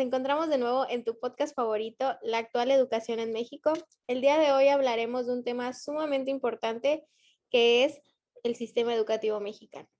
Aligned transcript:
Encontramos 0.00 0.48
de 0.48 0.56
nuevo 0.56 0.86
en 0.88 1.04
tu 1.04 1.18
podcast 1.18 1.54
favorito, 1.54 2.16
La 2.22 2.38
actual 2.38 2.70
educación 2.70 3.18
en 3.18 3.32
México. 3.32 3.74
El 4.06 4.22
día 4.22 4.38
de 4.38 4.50
hoy 4.50 4.68
hablaremos 4.68 5.26
de 5.26 5.34
un 5.34 5.44
tema 5.44 5.74
sumamente 5.74 6.30
importante 6.30 7.04
que 7.50 7.84
es 7.84 8.00
el 8.42 8.56
sistema 8.56 8.94
educativo 8.94 9.40
mexicano. 9.40 9.90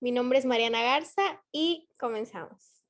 Mi 0.00 0.12
nombre 0.12 0.38
es 0.38 0.46
Mariana 0.46 0.82
Garza 0.82 1.44
y 1.52 1.90
comenzamos. 1.98 2.82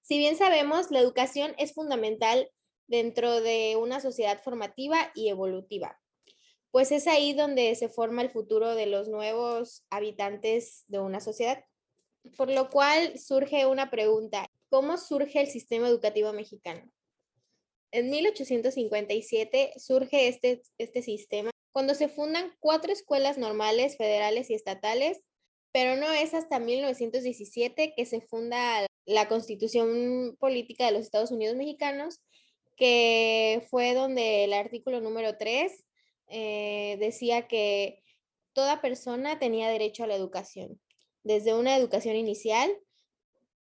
Si 0.00 0.18
bien 0.18 0.36
sabemos, 0.36 0.90
la 0.90 0.98
educación 0.98 1.54
es 1.56 1.72
fundamental 1.72 2.50
dentro 2.88 3.40
de 3.40 3.76
una 3.76 4.00
sociedad 4.00 4.42
formativa 4.42 5.12
y 5.14 5.28
evolutiva 5.28 6.00
pues 6.74 6.90
es 6.90 7.06
ahí 7.06 7.34
donde 7.34 7.72
se 7.76 7.88
forma 7.88 8.20
el 8.20 8.30
futuro 8.30 8.74
de 8.74 8.86
los 8.86 9.06
nuevos 9.06 9.84
habitantes 9.90 10.82
de 10.88 10.98
una 10.98 11.20
sociedad. 11.20 11.64
Por 12.36 12.50
lo 12.50 12.68
cual 12.68 13.16
surge 13.16 13.64
una 13.64 13.92
pregunta, 13.92 14.50
¿cómo 14.70 14.98
surge 14.98 15.40
el 15.40 15.46
sistema 15.46 15.86
educativo 15.86 16.32
mexicano? 16.32 16.90
En 17.92 18.10
1857 18.10 19.74
surge 19.76 20.26
este, 20.26 20.62
este 20.78 21.02
sistema 21.02 21.52
cuando 21.70 21.94
se 21.94 22.08
fundan 22.08 22.52
cuatro 22.58 22.92
escuelas 22.92 23.38
normales, 23.38 23.96
federales 23.96 24.50
y 24.50 24.54
estatales, 24.54 25.20
pero 25.70 25.94
no 25.94 26.10
es 26.10 26.34
hasta 26.34 26.58
1917 26.58 27.94
que 27.96 28.04
se 28.04 28.20
funda 28.20 28.84
la 29.06 29.28
Constitución 29.28 30.36
Política 30.40 30.86
de 30.86 30.92
los 30.92 31.02
Estados 31.02 31.30
Unidos 31.30 31.54
Mexicanos, 31.54 32.20
que 32.76 33.64
fue 33.70 33.94
donde 33.94 34.42
el 34.42 34.52
artículo 34.54 35.00
número 35.00 35.38
3 35.38 35.84
eh, 36.28 36.96
decía 37.00 37.46
que 37.48 38.02
toda 38.52 38.80
persona 38.80 39.38
tenía 39.38 39.68
derecho 39.68 40.04
a 40.04 40.06
la 40.06 40.14
educación, 40.14 40.80
desde 41.22 41.54
una 41.54 41.76
educación 41.76 42.16
inicial 42.16 42.70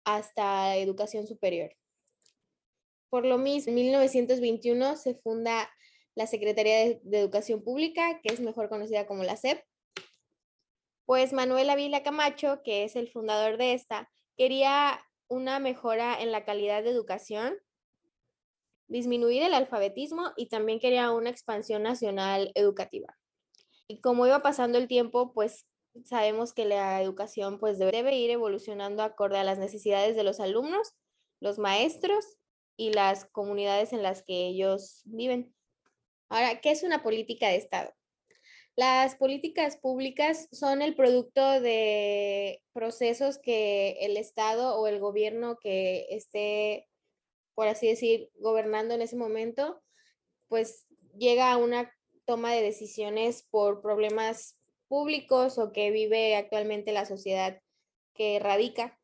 hasta 0.05 0.77
educación 0.77 1.27
superior. 1.27 1.75
Por 3.11 3.25
lo 3.25 3.39
mismo, 3.39 3.71
en 3.71 3.75
1921 3.77 4.97
se 4.97 5.15
funda 5.15 5.71
la 6.15 6.27
Secretaría 6.27 6.99
de, 7.03 7.19
Educación 7.19 7.63
Pública, 7.63 8.21
que 8.23 8.33
es 8.33 8.41
mejor 8.41 8.69
conocida 8.69 9.07
como 9.07 9.23
la 9.23 9.37
SEP. 9.37 9.63
Pues 11.05 11.33
Manuel 11.33 11.71
Ávila 11.71 12.03
Camacho, 12.03 12.63
que 12.65 12.85
es 12.85 12.97
el 12.97 13.11
fundador 13.11 13.59
de 13.59 13.75
esta, 13.75 14.11
quería 14.37 15.05
una 15.29 15.61
mejora 15.61 16.21
en 16.21 16.33
la 16.33 16.45
calidad 16.45 16.83
de 16.83 16.91
educación 16.91 17.57
disminuir 18.89 19.43
el 19.43 19.55
alfabetismo 19.55 20.33
y 20.37 20.47
también 20.47 20.81
quería 20.81 21.11
una 21.11 21.31
expansión 21.31 21.83
nacional 21.83 22.53
educativa. 22.55 23.17
Y 23.89 24.01
como 24.01 24.27
iba 24.27 24.43
pasando 24.43 24.79
el 24.79 24.89
tiempo, 24.89 25.33
pues 25.33 25.67
sabemos 26.05 26.53
que 26.53 26.65
la 26.65 27.01
educación 27.03 27.59
pues 27.59 27.79
debe 27.79 28.15
ir 28.17 28.31
evolucionando 28.31 29.03
acorde 29.03 29.39
a 29.39 29.45
las 29.45 29.59
necesidades 29.59 30.17
de 30.17 30.25
los 30.25 30.41
alumnos, 30.41 30.95
los 31.41 31.59
maestros 31.59 32.25
y 32.77 32.93
las 32.93 33.25
comunidades 33.27 33.93
en 33.93 34.03
las 34.03 34.23
que 34.23 34.47
ellos 34.47 35.03
viven. 35.05 35.55
Ahora, 36.29 36.61
¿qué 36.61 36.71
es 36.71 36.83
una 36.83 37.03
política 37.03 37.49
de 37.49 37.57
Estado? 37.57 37.93
Las 38.77 39.15
políticas 39.15 39.79
públicas 39.79 40.49
son 40.53 40.83
el 40.83 40.95
producto 40.95 41.61
de 41.61 42.63
procesos 42.75 43.39
que 43.39 43.97
el 44.01 44.19
Estado 44.19 44.79
o 44.79 44.87
el 44.87 45.01
gobierno 45.01 45.57
que 45.57 46.07
esté 46.11 46.87
por 47.57 47.69
así 47.69 47.89
decir, 47.89 48.31
gobernando 48.35 48.95
en 48.95 49.01
ese 49.01 49.17
momento, 49.17 49.83
pues 50.47 50.87
llega 51.17 51.51
a 51.51 51.57
una 51.57 51.91
toma 52.27 52.53
de 52.53 52.61
decisiones 52.61 53.45
por 53.51 53.81
problemas 53.81 54.59
públicos 54.89 55.59
o 55.59 55.73
que 55.73 55.91
vive 55.91 56.37
actualmente 56.37 56.93
la 56.93 57.07
sociedad 57.07 57.61
que 58.15 58.39
radica. 58.39 59.01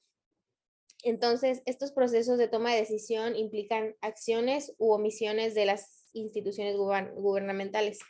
Entonces, 1.02 1.62
estos 1.64 1.92
procesos 1.92 2.36
de 2.36 2.46
toma 2.46 2.72
de 2.72 2.80
decisión 2.80 3.36
implican 3.36 3.96
acciones 4.02 4.74
u 4.76 4.92
omisiones 4.92 5.54
de 5.54 5.64
las 5.64 6.10
instituciones 6.12 6.76
gubernamentales. 6.76 8.00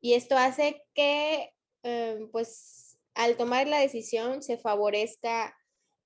Y 0.00 0.14
esto 0.14 0.36
hace 0.36 0.86
que, 0.94 1.52
em, 1.82 2.30
pues, 2.30 2.98
al 3.14 3.36
tomar 3.36 3.66
la 3.66 3.80
decisión 3.80 4.44
se 4.44 4.58
favorezca 4.58 5.56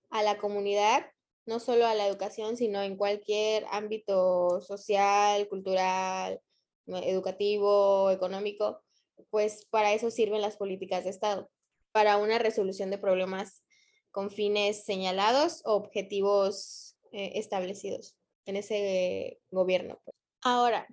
a 0.09 0.23
la 0.23 0.39
comunidad 0.39 1.05
no 1.49 1.61
solo 1.61 1.87
a 1.87 1.95
la 1.95 2.07
educación, 2.07 2.59
sino 2.59 2.83
en 2.83 2.99
cualquier 2.99 3.65
ámbito 3.71 4.61
social, 4.61 5.49
cultural, 5.49 6.43
educativo, 6.87 8.11
económico, 8.11 8.83
pues 9.31 9.65
para 9.71 9.95
eso 9.95 10.11
sirven 10.11 10.43
las 10.43 10.59
políticas 10.59 11.05
de 11.05 11.11
Estado, 11.11 11.51
para 11.91 12.19
una 12.19 12.39
resolución 12.39 12.91
de 12.91 12.99
problemas 12.99 13.65
con 14.11 14.31
fines 14.31 14.85
señalados 14.85 15.63
o 15.65 15.73
objetivos 15.73 16.99
eh, 17.13 17.33
establecidos 17.37 18.15
en 18.45 18.57
ese 18.57 19.41
gobierno. 19.51 19.99
Pues. 20.05 20.17
Ahora, 20.43 20.87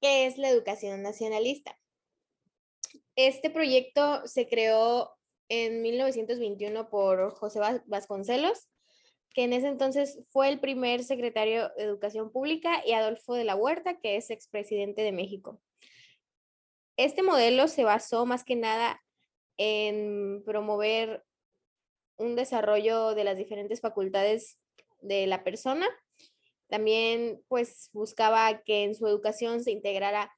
¿qué 0.00 0.24
es 0.26 0.38
la 0.38 0.48
educación 0.48 1.02
nacionalista? 1.02 1.78
Este 3.16 3.50
proyecto 3.50 4.26
se 4.26 4.48
creó 4.48 5.14
en 5.50 5.82
1921 5.82 6.88
por 6.88 7.34
José 7.34 7.60
Vasconcelos 7.84 8.68
que 9.34 9.44
en 9.44 9.52
ese 9.52 9.68
entonces 9.68 10.20
fue 10.30 10.48
el 10.48 10.60
primer 10.60 11.04
secretario 11.04 11.70
de 11.76 11.84
Educación 11.84 12.30
Pública, 12.30 12.82
y 12.86 12.92
Adolfo 12.92 13.34
de 13.34 13.44
la 13.44 13.56
Huerta, 13.56 13.98
que 14.00 14.16
es 14.16 14.30
expresidente 14.30 15.02
de 15.02 15.12
México. 15.12 15.60
Este 16.96 17.22
modelo 17.22 17.68
se 17.68 17.84
basó 17.84 18.26
más 18.26 18.44
que 18.44 18.56
nada 18.56 19.00
en 19.56 20.42
promover 20.44 21.24
un 22.16 22.34
desarrollo 22.34 23.14
de 23.14 23.24
las 23.24 23.36
diferentes 23.36 23.80
facultades 23.80 24.58
de 25.00 25.26
la 25.26 25.44
persona. 25.44 25.86
También 26.68 27.42
pues 27.48 27.90
buscaba 27.92 28.62
que 28.62 28.84
en 28.84 28.94
su 28.94 29.06
educación 29.06 29.62
se 29.62 29.70
integrara 29.70 30.32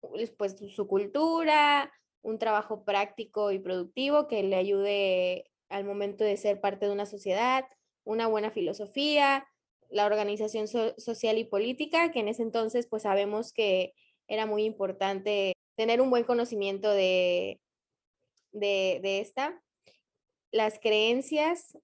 pues, 0.00 0.30
pues 0.30 0.56
su 0.74 0.86
cultura, 0.86 1.92
un 2.22 2.38
trabajo 2.38 2.84
práctico 2.84 3.52
y 3.52 3.58
productivo 3.58 4.26
que 4.26 4.42
le 4.42 4.56
ayude 4.56 5.50
al 5.68 5.84
momento 5.84 6.24
de 6.24 6.36
ser 6.36 6.60
parte 6.60 6.86
de 6.86 6.92
una 6.92 7.06
sociedad, 7.06 7.64
una 8.04 8.26
buena 8.26 8.50
filosofía, 8.50 9.46
la 9.90 10.06
organización 10.06 10.68
social 10.68 11.38
y 11.38 11.44
política, 11.44 12.12
que 12.12 12.20
en 12.20 12.28
ese 12.28 12.42
entonces 12.42 12.86
pues 12.88 13.02
sabemos 13.02 13.52
que 13.52 13.92
era 14.28 14.46
muy 14.46 14.64
importante 14.64 15.52
tener 15.76 16.00
un 16.00 16.10
buen 16.10 16.24
conocimiento 16.24 16.90
de, 16.90 17.60
de, 18.52 19.20
esta, 19.20 19.60
las 20.52 20.78
creencias, 20.78 21.76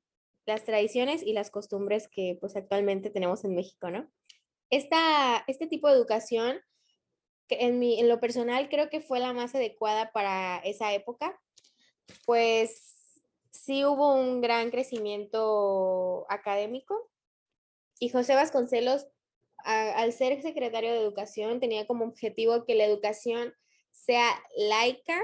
las 0.46 0.64
tradiciones 0.64 1.22
y 1.22 1.32
las 1.32 1.50
costumbres 1.50 2.08
que 2.08 2.36
pues 2.40 2.54
actualmente 2.56 3.10
tenemos 3.10 3.44
en 3.44 3.54
México, 3.54 3.90
¿no? 3.90 4.08
Esta, 4.70 5.44
este 5.48 5.66
tipo 5.66 5.88
de 5.88 5.94
educación, 5.94 6.60
en, 7.48 7.78
mi, 7.78 8.00
en 8.00 8.08
lo 8.08 8.20
personal 8.20 8.68
creo 8.68 8.90
que 8.90 9.00
fue 9.00 9.18
la 9.18 9.32
más 9.32 9.54
adecuada 9.54 10.12
para 10.12 10.58
esa 10.58 10.92
época, 10.94 11.40
pues 12.24 12.95
sí 13.58 13.84
hubo 13.84 14.14
un 14.14 14.40
gran 14.40 14.70
crecimiento 14.70 16.26
académico 16.28 17.10
y 17.98 18.10
José 18.10 18.34
Vasconcelos, 18.34 19.06
al 19.64 20.12
ser 20.12 20.40
secretario 20.42 20.92
de 20.92 20.98
Educación, 20.98 21.60
tenía 21.60 21.86
como 21.86 22.04
objetivo 22.04 22.64
que 22.64 22.74
la 22.74 22.84
educación 22.84 23.54
sea 23.90 24.28
laica, 24.56 25.20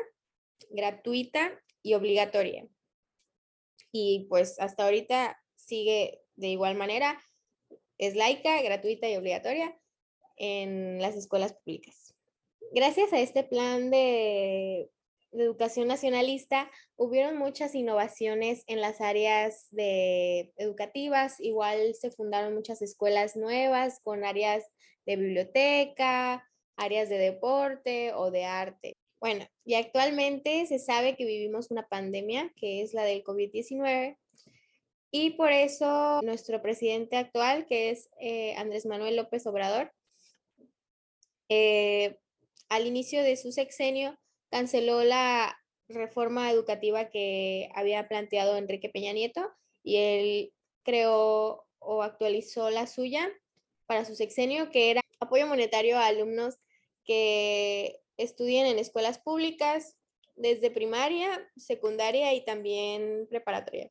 gratuita 0.71 1.61
y 1.83 1.95
obligatoria. 1.95 2.67
Y 3.93 4.27
pues 4.29 4.59
hasta 4.59 4.85
ahorita 4.85 5.39
sigue 5.55 6.23
de 6.35 6.49
igual 6.49 6.77
manera, 6.77 7.23
es 7.99 8.17
laica, 8.17 8.61
gratuita 8.63 9.09
y 9.09 9.17
obligatoria 9.17 9.79
en 10.37 11.01
las 11.01 11.15
escuelas 11.15 11.53
públicas. 11.53 12.15
Gracias 12.73 13.13
a 13.13 13.21
este 13.21 13.45
plan 13.45 13.91
de 13.91 14.91
de 15.33 15.45
educación 15.45 15.89
nacionalista, 15.89 16.71
hubieron 16.97 17.37
muchas 17.37 17.75
innovaciones 17.75 18.65
en 18.67 18.81
las 18.81 19.01
áreas 19.01 19.67
de 19.71 20.53
educativas, 20.57 21.41
igual 21.41 21.95
se 21.95 22.11
fundaron 22.11 22.55
muchas 22.55 22.83
escuelas 22.83 23.37
nuevas 23.37 24.01
con 24.03 24.25
áreas 24.25 24.65
de 25.07 25.17
biblioteca, 25.17 26.49
áreas 26.77 27.09
de 27.09 27.19
deporte 27.19 28.13
o 28.15 28.31
de 28.31 28.45
arte. 28.45 28.97
Bueno, 29.21 29.47
y 29.65 29.75
actualmente 29.75 30.67
se 30.67 30.79
sabe 30.79 31.17
que 31.17 31.25
vivimos 31.25 31.71
una 31.71 31.87
pandemia, 31.87 32.53
que 32.57 32.83
es 32.83 32.93
la 32.93 33.05
del 33.05 33.23
COVID-19, 33.23 34.17
y 35.11 35.31
por 35.31 35.53
eso 35.53 36.21
nuestro 36.23 36.61
presidente 36.63 37.17
actual, 37.17 37.67
que 37.67 37.91
es 37.91 38.09
eh, 38.19 38.55
Andrés 38.57 38.87
Manuel 38.87 39.17
López 39.17 39.47
Obrador, 39.47 39.93
eh, 41.49 42.19
al 42.69 42.87
inicio 42.87 43.23
de 43.23 43.37
su 43.37 43.53
sexenio 43.53 44.19
canceló 44.53 45.03
la 45.03 45.59
reforma 45.89 46.51
educativa 46.51 47.09
que 47.09 47.71
había 47.75 48.07
planteado 48.07 48.59
Enrique 48.59 48.91
Peña 48.91 49.15
Nieto 49.15 49.51
y 49.83 49.97
él 49.97 50.53
creó 50.83 51.67
o 51.79 52.03
actualizó 52.03 52.69
la 52.69 52.87
suya 52.87 53.31
para 53.87 54.05
su 54.05 54.15
sexenio, 54.15 54.71
que 54.71 54.91
era 54.91 55.01
apoyo 55.21 55.47
monetario 55.47 55.97
a 55.99 56.07
alumnos 56.07 56.59
que 57.05 58.01
estudien 58.19 58.67
en 58.67 58.79
escuelas 58.79 59.19
públicas 59.19 59.97
desde 60.37 60.71
primaria, 60.71 61.51
secundaria 61.57 62.35
y 62.35 62.45
también 62.45 63.27
preparatoria. 63.31 63.91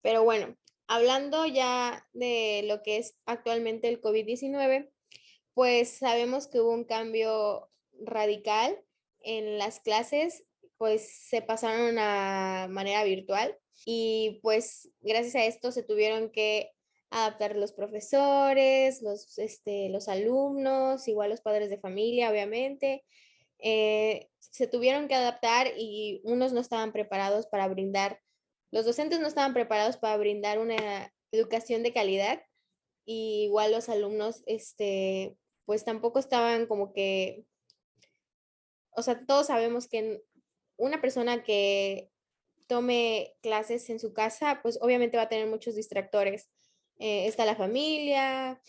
Pero 0.00 0.24
bueno, 0.24 0.56
hablando 0.86 1.44
ya 1.44 2.08
de 2.14 2.62
lo 2.64 2.82
que 2.82 2.96
es 2.96 3.16
actualmente 3.26 3.88
el 3.88 4.00
COVID-19, 4.00 4.90
pues 5.52 5.90
sabemos 5.90 6.48
que 6.48 6.60
hubo 6.60 6.70
un 6.70 6.84
cambio 6.84 7.70
radical 8.00 8.82
en 9.24 9.58
las 9.58 9.80
clases, 9.80 10.44
pues 10.78 11.28
se 11.28 11.42
pasaron 11.42 11.96
a 11.98 12.66
manera 12.70 13.04
virtual 13.04 13.56
y 13.84 14.40
pues 14.42 14.90
gracias 15.00 15.34
a 15.34 15.44
esto 15.44 15.72
se 15.72 15.82
tuvieron 15.82 16.30
que 16.30 16.70
adaptar 17.10 17.56
los 17.56 17.72
profesores, 17.72 19.02
los, 19.02 19.38
este, 19.38 19.88
los 19.90 20.08
alumnos, 20.08 21.06
igual 21.08 21.30
los 21.30 21.40
padres 21.40 21.70
de 21.70 21.78
familia, 21.78 22.30
obviamente. 22.30 23.04
Eh, 23.58 24.28
se 24.38 24.66
tuvieron 24.66 25.08
que 25.08 25.14
adaptar 25.14 25.68
y 25.76 26.20
unos 26.24 26.52
no 26.52 26.60
estaban 26.60 26.92
preparados 26.92 27.46
para 27.46 27.68
brindar, 27.68 28.18
los 28.72 28.86
docentes 28.86 29.20
no 29.20 29.28
estaban 29.28 29.54
preparados 29.54 29.98
para 29.98 30.16
brindar 30.16 30.58
una 30.58 31.12
educación 31.30 31.82
de 31.82 31.92
calidad 31.92 32.42
y 33.04 33.44
igual 33.44 33.72
los 33.72 33.88
alumnos, 33.88 34.42
este, 34.46 35.36
pues 35.64 35.84
tampoco 35.84 36.18
estaban 36.18 36.66
como 36.66 36.92
que, 36.92 37.44
o 38.94 39.02
sea, 39.02 39.24
todos 39.26 39.46
sabemos 39.48 39.88
que 39.88 40.22
una 40.76 41.00
persona 41.00 41.42
que 41.42 42.10
tome 42.66 43.34
clases 43.42 43.88
en 43.90 44.00
su 44.00 44.12
casa, 44.12 44.60
pues 44.62 44.78
obviamente 44.80 45.16
va 45.16 45.24
a 45.24 45.28
tener 45.28 45.46
muchos 45.46 45.74
distractores. 45.74 46.48
Eh, 46.98 47.26
está 47.26 47.44
la 47.44 47.56
familia, 47.56 48.60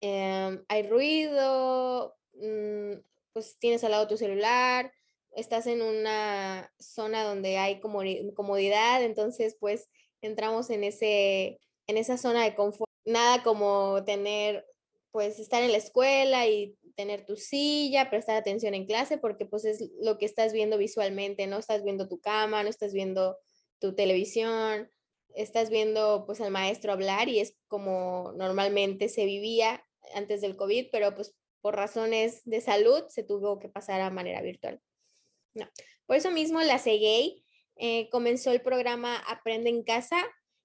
em, 0.00 0.64
hay 0.68 0.88
ruido, 0.88 2.16
mm, 2.34 2.92
pues 3.32 3.58
tienes 3.58 3.84
al 3.84 3.92
lado 3.92 4.08
tu 4.08 4.16
celular, 4.16 4.92
estás 5.32 5.66
en 5.66 5.82
una 5.82 6.72
zona 6.78 7.24
donde 7.24 7.58
hay 7.58 7.80
comodidad, 7.80 9.02
entonces 9.02 9.56
pues 9.58 9.88
entramos 10.20 10.70
en, 10.70 10.84
ese, 10.84 11.58
en 11.86 11.96
esa 11.96 12.18
zona 12.18 12.44
de 12.44 12.54
confort. 12.54 12.90
Nada 13.04 13.42
como 13.42 14.04
tener, 14.04 14.66
pues 15.10 15.38
estar 15.38 15.62
en 15.62 15.72
la 15.72 15.78
escuela 15.78 16.46
y 16.46 16.76
tener 16.98 17.24
tu 17.24 17.36
silla, 17.36 18.10
prestar 18.10 18.34
atención 18.36 18.74
en 18.74 18.84
clase, 18.84 19.18
porque 19.18 19.46
pues 19.46 19.64
es 19.64 19.88
lo 20.00 20.18
que 20.18 20.26
estás 20.26 20.52
viendo 20.52 20.76
visualmente, 20.76 21.46
no 21.46 21.58
estás 21.58 21.84
viendo 21.84 22.08
tu 22.08 22.20
cama, 22.20 22.64
no 22.64 22.68
estás 22.68 22.92
viendo 22.92 23.38
tu 23.78 23.94
televisión, 23.94 24.90
estás 25.32 25.70
viendo 25.70 26.24
pues 26.26 26.40
al 26.40 26.50
maestro 26.50 26.92
hablar 26.92 27.28
y 27.28 27.38
es 27.38 27.56
como 27.68 28.32
normalmente 28.34 29.08
se 29.08 29.26
vivía 29.26 29.86
antes 30.12 30.40
del 30.40 30.56
COVID, 30.56 30.88
pero 30.90 31.14
pues 31.14 31.36
por 31.60 31.76
razones 31.76 32.42
de 32.44 32.60
salud 32.60 33.04
se 33.10 33.22
tuvo 33.22 33.60
que 33.60 33.68
pasar 33.68 34.00
a 34.00 34.10
manera 34.10 34.42
virtual. 34.42 34.80
No. 35.54 35.68
Por 36.06 36.16
eso 36.16 36.32
mismo 36.32 36.60
la 36.62 36.80
CEGEI 36.80 37.44
eh, 37.76 38.08
comenzó 38.10 38.50
el 38.50 38.60
programa 38.60 39.18
Aprende 39.28 39.70
en 39.70 39.84
Casa, 39.84 40.20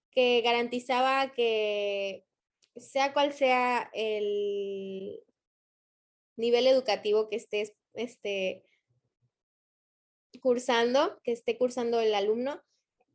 que 0.10 0.42
garantizaba 0.42 1.32
que 1.32 2.26
sea 2.76 3.14
cual 3.14 3.34
sea 3.34 3.92
el 3.94 5.22
nivel 6.36 6.68
educativo 6.68 7.30
que 7.30 7.36
estés 7.36 7.74
este, 7.94 8.64
cursando, 10.42 11.20
que 11.24 11.32
esté 11.32 11.58
cursando 11.58 12.00
el 12.00 12.14
alumno, 12.14 12.62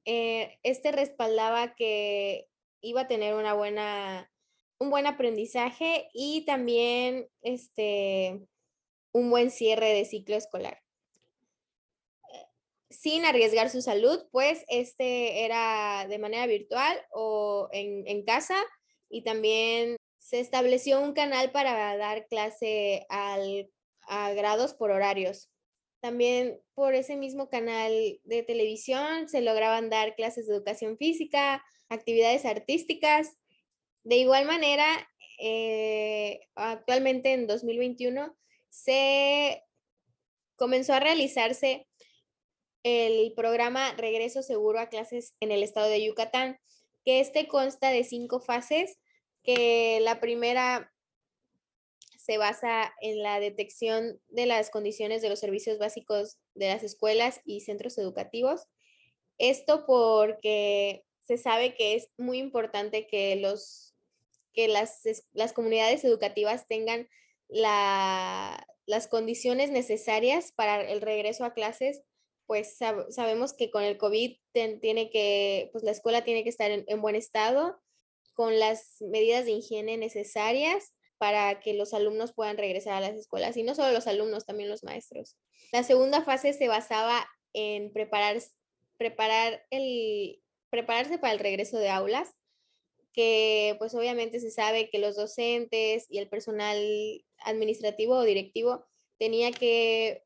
eh, 0.05 0.59
este 0.63 0.93
respaldaba 0.93 1.75
que 1.75 2.49
iba 2.81 3.03
a 3.03 3.09
tener 3.09 3.35
una 3.35 3.55
buena, 3.55 4.33
un 4.79 4.91
buen 4.91 5.07
aprendizaje 5.07 6.09
y 6.15 6.45
también 6.47 7.29
este, 7.43 8.41
un 9.13 9.31
buen 9.31 9.51
cierre 9.51 9.93
de 9.93 10.05
ciclo 10.05 10.37
escolar. 10.37 10.81
Sin 12.91 13.27
arriesgar 13.27 13.69
su 13.69 13.83
salud, 13.83 14.27
pues 14.33 14.65
este 14.69 15.45
era 15.45 16.07
de 16.09 16.19
manera 16.19 16.47
virtual 16.47 16.99
o 17.11 17.69
en, 17.73 18.07
en 18.07 18.25
casa 18.25 18.57
y 19.11 19.23
también 19.23 19.97
se 20.29 20.41
estableció 20.41 21.01
un 21.01 21.15
canal 21.15 21.53
para 21.53 21.97
dar 21.97 22.27
clase 22.27 23.07
al, 23.09 23.71
a 24.03 24.35
grados 24.35 24.75
por 24.75 24.91
horarios. 24.91 25.49
También 26.01 26.61
por 26.75 26.95
ese 26.95 27.17
mismo 27.17 27.49
canal 27.49 28.21
de 28.25 28.43
televisión 28.43 29.27
se 29.31 29.41
lograban 29.41 29.89
dar 29.89 30.15
clases 30.17 30.47
de 30.47 30.55
educación 30.55 30.99
física, 30.99 31.65
actividades 31.89 32.45
artísticas. 32.45 33.39
De 34.05 34.17
igual 34.17 34.45
manera, 34.45 34.87
eh, 35.39 36.41
actualmente 36.57 37.33
en 37.33 37.47
2021 37.47 38.37
se 38.69 39.65
comenzó 40.57 40.93
a 40.93 41.01
realizarse 41.01 41.89
el 42.83 43.33
programa 43.33 43.95
Regreso 43.95 44.43
Seguro 44.43 44.79
a 44.79 44.91
Clases 44.91 45.35
en 45.41 45.53
el 45.53 45.63
estado 45.63 45.89
de 45.89 46.05
Yucatán, 46.05 46.59
que 47.03 47.21
este 47.21 47.49
consta 47.49 47.89
de 47.89 48.05
cinco 48.05 48.41
fases, 48.41 48.99
que 49.49 50.01
la 50.03 50.21
primera 50.21 50.93
se 52.19 52.37
basa 52.37 52.93
en 53.01 53.23
la 53.23 53.41
detección 53.41 54.21
de 54.29 54.45
las 54.45 54.69
condiciones 54.69 55.23
de 55.23 55.31
los 55.31 55.39
servicios 55.39 55.79
básicos 55.79 56.37
de 56.55 56.69
las 56.69 56.83
escuelas 56.83 57.41
y 57.47 57.63
centros 57.63 57.97
educativos. 57.97 58.67
Esto 59.39 59.87
porque 59.87 61.07
se 61.23 61.39
sabe 61.39 61.75
que 61.75 61.95
es 61.95 62.11
muy 62.19 62.37
importante 62.37 63.07
que, 63.07 63.37
los, 63.37 63.95
que 64.53 64.69
las, 64.69 65.01
las 65.33 65.55
comunidades 65.55 66.05
educativas 66.05 66.67
tengan 66.69 67.09
la, 67.49 68.67
las 68.85 69.09
condiciones 69.09 69.71
necesarias 69.71 70.53
para 70.53 70.83
el 70.83 71.01
regreso 71.01 71.47
a 71.47 71.55
clases, 71.55 72.03
pues 72.45 72.77
sabemos 73.09 73.55
que 73.55 73.71
con 73.71 73.83
el 73.83 73.97
COVID 73.97 74.37
tiene 74.53 75.09
que, 75.09 75.71
pues 75.73 75.85
la 75.85 75.93
escuela 75.93 76.23
tiene 76.23 76.45
que 76.45 76.51
estar 76.51 76.71
en 76.71 77.01
buen 77.01 77.17
estado, 77.17 77.81
con 78.39 78.61
las 78.61 78.99
medidas 79.01 79.47
de 79.47 79.51
higiene 79.51 79.97
necesarias 79.97 80.95
para 81.19 81.59
que 81.59 81.75
los 81.75 81.93
alumnos 81.93 82.33
puedan 82.33 82.57
regresar 82.57 82.93
a 82.93 83.01
las 83.01 83.17
escuelas 83.17 83.57
y 83.57 83.65
no 83.65 83.75
solo 83.75 83.91
los 83.91 84.07
alumnos, 84.07 84.47
también 84.47 84.69
los 84.69 84.85
maestros. 84.85 85.37
La 85.73 85.83
segunda 85.83 86.23
fase 86.23 86.53
se 86.53 86.69
basaba 86.69 87.29
en 87.53 87.93
preparar, 87.93 88.41
preparar 88.97 89.67
el, 89.71 90.41
prepararse 90.71 91.19
para 91.19 91.33
el 91.33 91.41
regreso 91.41 91.79
de 91.79 91.91
aulas, 91.91 92.29
que 93.13 93.75
pues 93.81 93.93
obviamente 93.97 94.39
se 94.39 94.53
sabe 94.53 94.89
que 94.89 95.01
los 95.01 95.17
docentes 95.17 96.07
y 96.09 96.19
el 96.19 96.29
personal 96.29 96.79
administrativo 97.39 98.19
o 98.19 98.23
directivo 98.23 98.87
tenía 99.19 99.51
que 99.51 100.23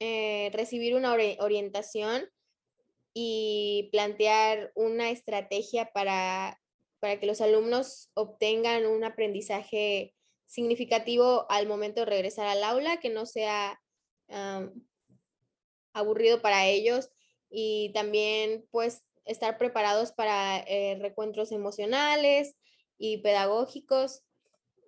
eh, 0.00 0.50
recibir 0.52 0.94
una 0.94 1.14
orientación 1.14 2.28
y 3.14 3.88
plantear 3.90 4.70
una 4.74 5.08
estrategia 5.08 5.86
para 5.94 6.59
para 7.00 7.18
que 7.18 7.26
los 7.26 7.40
alumnos 7.40 8.10
obtengan 8.14 8.86
un 8.86 9.04
aprendizaje 9.04 10.14
significativo 10.46 11.46
al 11.50 11.66
momento 11.66 12.00
de 12.00 12.06
regresar 12.06 12.46
al 12.46 12.62
aula, 12.62 12.98
que 12.98 13.08
no 13.10 13.26
sea 13.26 13.80
aburrido 15.92 16.40
para 16.40 16.66
ellos 16.66 17.10
y 17.50 17.90
también 17.92 18.66
pues 18.70 19.02
estar 19.24 19.58
preparados 19.58 20.12
para 20.12 20.58
eh, 20.58 20.96
recuentros 21.00 21.50
emocionales 21.50 22.56
y 22.96 23.18
pedagógicos 23.18 24.22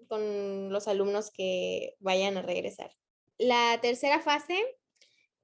con 0.08 0.70
los 0.70 0.86
alumnos 0.86 1.30
que 1.30 1.96
vayan 1.98 2.36
a 2.36 2.42
regresar. 2.42 2.92
La 3.38 3.78
tercera 3.80 4.20
fase 4.20 4.62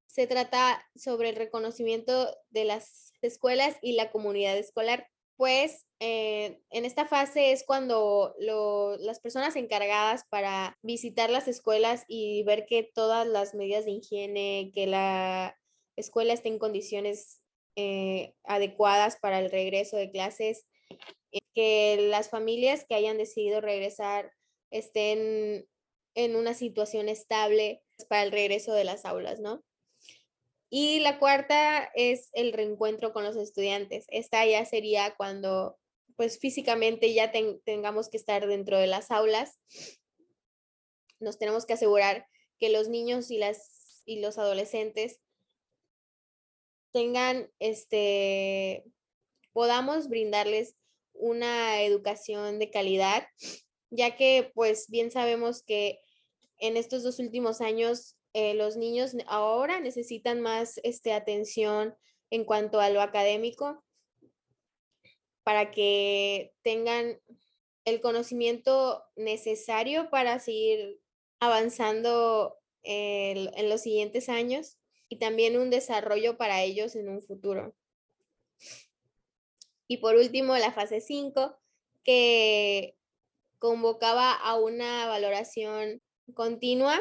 se 0.06 0.26
trata 0.26 0.84
sobre 0.94 1.30
el 1.30 1.36
reconocimiento 1.36 2.36
de 2.50 2.64
las 2.64 3.12
escuelas 3.22 3.76
y 3.82 3.92
la 3.92 4.10
comunidad 4.10 4.56
escolar 4.56 5.08
pues 5.38 5.86
eh, 6.00 6.60
en 6.70 6.84
esta 6.84 7.06
fase 7.06 7.52
es 7.52 7.64
cuando 7.64 8.34
las 8.40 9.20
personas 9.20 9.54
encargadas 9.54 10.24
para 10.28 10.76
visitar 10.82 11.30
las 11.30 11.46
escuelas 11.46 12.04
y 12.08 12.42
ver 12.42 12.66
que 12.66 12.82
todas 12.82 13.24
las 13.24 13.54
medidas 13.54 13.84
de 13.84 13.92
higiene, 13.92 14.72
que 14.74 14.88
la 14.88 15.56
escuela 15.96 16.32
esté 16.32 16.48
en 16.48 16.58
condiciones 16.58 17.40
eh, 17.76 18.34
adecuadas 18.42 19.16
para 19.20 19.38
el 19.38 19.48
regreso 19.48 19.96
de 19.96 20.10
clases, 20.10 20.66
eh, 21.30 21.38
que 21.54 22.08
las 22.10 22.30
familias 22.30 22.84
que 22.88 22.96
hayan 22.96 23.16
decidido 23.16 23.60
regresar 23.60 24.32
estén 24.72 25.68
en 26.16 26.34
una 26.34 26.52
situación 26.52 27.08
estable 27.08 27.80
para 28.08 28.24
el 28.24 28.32
regreso 28.32 28.72
de 28.72 28.82
las 28.82 29.04
aulas, 29.04 29.38
¿no? 29.38 29.62
Y 30.70 31.00
la 31.00 31.18
cuarta 31.18 31.90
es 31.94 32.28
el 32.32 32.52
reencuentro 32.52 33.12
con 33.12 33.24
los 33.24 33.36
estudiantes. 33.36 34.04
Esta 34.08 34.44
ya 34.46 34.64
sería 34.64 35.14
cuando 35.16 35.78
pues 36.16 36.38
físicamente 36.40 37.14
ya 37.14 37.30
tengamos 37.64 38.08
que 38.08 38.16
estar 38.16 38.46
dentro 38.46 38.76
de 38.76 38.88
las 38.88 39.10
aulas. 39.12 39.60
Nos 41.20 41.38
tenemos 41.38 41.64
que 41.64 41.74
asegurar 41.74 42.26
que 42.58 42.70
los 42.70 42.88
niños 42.88 43.30
y, 43.30 43.38
las, 43.38 44.02
y 44.04 44.20
los 44.20 44.36
adolescentes 44.36 45.20
tengan, 46.92 47.50
este, 47.60 48.84
podamos 49.52 50.08
brindarles 50.08 50.74
una 51.12 51.82
educación 51.82 52.58
de 52.58 52.70
calidad, 52.70 53.28
ya 53.90 54.16
que 54.16 54.50
pues 54.54 54.88
bien 54.88 55.12
sabemos 55.12 55.62
que 55.62 56.00
en 56.58 56.76
estos 56.76 57.04
dos 57.04 57.20
últimos 57.20 57.60
años 57.60 58.17
eh, 58.34 58.54
los 58.54 58.76
niños 58.76 59.16
ahora 59.26 59.80
necesitan 59.80 60.40
más 60.40 60.80
este, 60.82 61.12
atención 61.12 61.96
en 62.30 62.44
cuanto 62.44 62.80
a 62.80 62.90
lo 62.90 63.00
académico 63.00 63.82
para 65.42 65.70
que 65.70 66.52
tengan 66.62 67.18
el 67.84 68.00
conocimiento 68.00 69.02
necesario 69.16 70.10
para 70.10 70.38
seguir 70.38 71.00
avanzando 71.40 72.54
en 72.82 73.68
los 73.68 73.82
siguientes 73.82 74.28
años 74.28 74.78
y 75.08 75.18
también 75.18 75.58
un 75.58 75.70
desarrollo 75.70 76.36
para 76.36 76.62
ellos 76.62 76.94
en 76.96 77.08
un 77.08 77.22
futuro. 77.22 77.74
Y 79.86 79.98
por 79.98 80.16
último, 80.16 80.56
la 80.56 80.72
fase 80.72 81.00
5, 81.00 81.58
que 82.04 82.94
convocaba 83.58 84.32
a 84.32 84.56
una 84.56 85.06
valoración 85.06 86.02
continua 86.34 87.00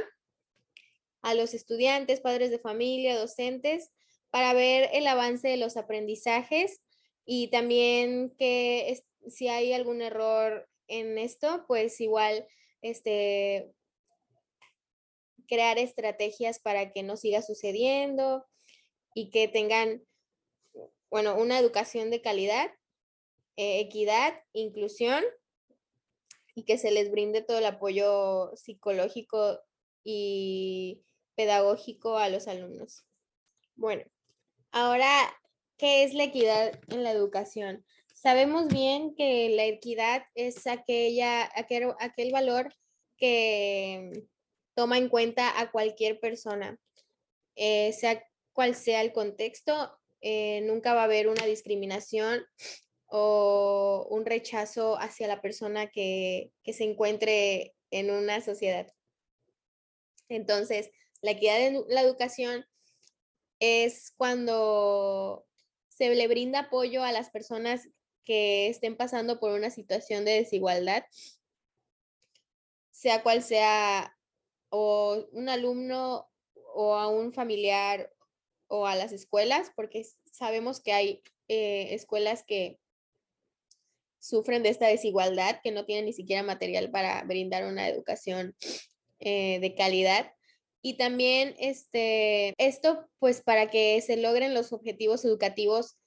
a 1.27 1.33
los 1.33 1.53
estudiantes, 1.53 2.21
padres 2.21 2.51
de 2.51 2.59
familia, 2.59 3.19
docentes, 3.19 3.91
para 4.29 4.53
ver 4.53 4.89
el 4.93 5.05
avance 5.07 5.45
de 5.49 5.57
los 5.57 5.75
aprendizajes 5.75 6.79
y 7.25 7.49
también 7.49 8.33
que 8.37 9.03
si 9.27 9.49
hay 9.49 9.73
algún 9.73 10.01
error 10.01 10.69
en 10.87 11.17
esto, 11.17 11.65
pues 11.67 11.99
igual 11.99 12.47
este, 12.81 13.73
crear 15.49 15.77
estrategias 15.77 16.59
para 16.59 16.93
que 16.93 17.03
no 17.03 17.17
siga 17.17 17.41
sucediendo 17.41 18.45
y 19.13 19.29
que 19.29 19.49
tengan, 19.49 20.05
bueno, 21.09 21.35
una 21.35 21.59
educación 21.59 22.09
de 22.09 22.21
calidad, 22.21 22.71
eh, 23.57 23.81
equidad, 23.81 24.33
inclusión 24.53 25.25
y 26.55 26.63
que 26.63 26.77
se 26.77 26.91
les 26.91 27.11
brinde 27.11 27.41
todo 27.41 27.57
el 27.57 27.65
apoyo 27.65 28.55
psicológico 28.55 29.59
y 30.09 31.03
pedagógico 31.37 32.17
a 32.17 32.27
los 32.27 32.47
alumnos. 32.47 33.05
Bueno, 33.75 34.03
ahora, 34.71 35.07
¿qué 35.77 36.03
es 36.03 36.13
la 36.13 36.23
equidad 36.23 36.77
en 36.89 37.03
la 37.03 37.11
educación? 37.11 37.85
Sabemos 38.13 38.67
bien 38.67 39.13
que 39.15 39.49
la 39.49 39.65
equidad 39.65 40.23
es 40.33 40.65
aquella, 40.65 41.49
aquel, 41.55 41.93
aquel 41.99 42.31
valor 42.31 42.73
que 43.17 44.11
toma 44.73 44.97
en 44.97 45.09
cuenta 45.09 45.59
a 45.59 45.71
cualquier 45.71 46.19
persona, 46.19 46.79
eh, 47.55 47.93
sea 47.93 48.23
cual 48.53 48.73
sea 48.73 49.01
el 49.01 49.13
contexto, 49.13 49.95
eh, 50.21 50.61
nunca 50.61 50.95
va 50.95 51.01
a 51.01 51.05
haber 51.05 51.27
una 51.27 51.45
discriminación 51.45 52.43
o 53.05 54.07
un 54.09 54.25
rechazo 54.25 54.99
hacia 54.99 55.27
la 55.27 55.41
persona 55.41 55.87
que, 55.87 56.51
que 56.63 56.73
se 56.73 56.83
encuentre 56.83 57.75
en 57.91 58.09
una 58.09 58.41
sociedad. 58.41 58.91
Entonces, 60.29 60.89
la 61.27 61.33
equidad 61.33 61.59
en 61.59 61.83
la 61.89 61.99
educación 61.99 62.65
es 63.59 64.13
cuando 64.15 65.45
se 65.89 66.15
le 66.15 66.25
brinda 66.29 66.59
apoyo 66.59 67.03
a 67.03 67.11
las 67.11 67.29
personas 67.29 67.89
que 68.23 68.69
estén 68.69 68.95
pasando 68.95 69.37
por 69.37 69.51
una 69.51 69.69
situación 69.69 70.23
de 70.23 70.31
desigualdad, 70.31 71.03
sea 72.91 73.23
cual 73.23 73.43
sea 73.43 74.17
o 74.69 75.27
un 75.33 75.49
alumno 75.49 76.31
o 76.73 76.95
a 76.95 77.09
un 77.09 77.33
familiar 77.33 78.09
o 78.67 78.87
a 78.87 78.95
las 78.95 79.11
escuelas, 79.11 79.73
porque 79.75 80.07
sabemos 80.31 80.79
que 80.79 80.93
hay 80.93 81.23
eh, 81.49 81.93
escuelas 81.93 82.45
que 82.47 82.79
sufren 84.17 84.63
de 84.63 84.69
esta 84.69 84.87
desigualdad, 84.87 85.59
que 85.61 85.71
no 85.71 85.83
tienen 85.83 86.05
ni 86.05 86.13
siquiera 86.13 86.41
material 86.41 86.89
para 86.89 87.21
brindar 87.23 87.65
una 87.65 87.89
educación 87.89 88.55
eh, 89.19 89.59
de 89.59 89.75
calidad. 89.75 90.36
Y 90.87 90.93
también 90.93 91.53
este, 91.59 92.53
esto, 92.57 93.09
pues 93.19 93.41
para 93.41 93.69
que 93.69 93.99
se 93.99 94.15
logren 94.15 94.53
los 94.53 94.71
objetivos 94.71 95.25
educativos 95.25 95.97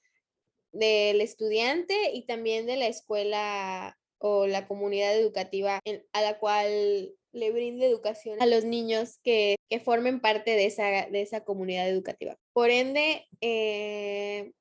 del 0.71 1.21
estudiante 1.21 1.93
y 2.15 2.25
también 2.25 2.65
de 2.65 2.77
la 2.77 2.87
escuela 2.87 3.95
o 4.17 4.47
la 4.47 4.67
comunidad 4.67 5.15
educativa 5.15 5.79
a 6.13 6.21
la 6.23 6.39
cual 6.39 7.13
le 7.31 7.51
brinde 7.51 7.85
educación 7.85 8.41
a 8.41 8.47
los 8.47 8.63
niños 8.63 9.19
que, 9.21 9.55
formen 9.85 10.19
parte 10.19 10.55
de 10.55 10.65
esa, 10.65 11.05
de 11.11 11.21
esa 11.21 11.43
comunidad 11.43 11.87
educativa. 11.87 12.35
Por 12.51 12.71
ende, 12.71 13.27
eh, 13.39 14.51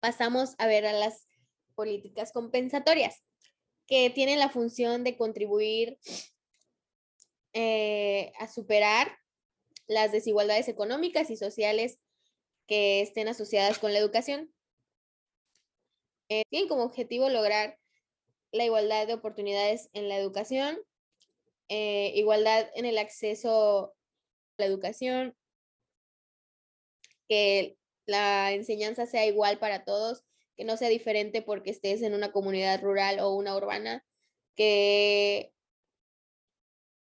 pasamos 0.00 0.54
a 0.56 0.66
ver 0.66 0.86
a 0.86 0.94
las 0.94 1.28
políticas 1.74 2.32
compensatorias 2.32 3.22
que 3.90 4.08
tienen 4.08 4.38
la 4.38 4.48
función 4.48 5.02
de 5.02 5.16
contribuir 5.16 5.98
eh, 7.52 8.32
a 8.38 8.46
superar 8.46 9.18
las 9.88 10.12
desigualdades 10.12 10.68
económicas 10.68 11.28
y 11.28 11.36
sociales 11.36 11.98
que 12.68 13.00
estén 13.00 13.26
asociadas 13.26 13.80
con 13.80 13.92
la 13.92 13.98
educación. 13.98 14.54
Eh, 16.28 16.44
tienen 16.50 16.68
como 16.68 16.84
objetivo 16.84 17.28
lograr 17.28 17.80
la 18.52 18.64
igualdad 18.64 19.08
de 19.08 19.14
oportunidades 19.14 19.90
en 19.92 20.08
la 20.08 20.16
educación, 20.16 20.78
eh, 21.68 22.12
igualdad 22.14 22.70
en 22.76 22.84
el 22.84 22.96
acceso 22.96 23.92
a 24.56 24.62
la 24.62 24.66
educación, 24.66 25.36
que 27.28 27.76
la 28.06 28.52
enseñanza 28.52 29.06
sea 29.06 29.26
igual 29.26 29.58
para 29.58 29.84
todos 29.84 30.22
que 30.60 30.66
no 30.66 30.76
sea 30.76 30.90
diferente 30.90 31.40
porque 31.40 31.70
estés 31.70 32.02
en 32.02 32.12
una 32.12 32.32
comunidad 32.32 32.82
rural 32.82 33.18
o 33.20 33.34
una 33.34 33.56
urbana, 33.56 34.04
que 34.54 35.54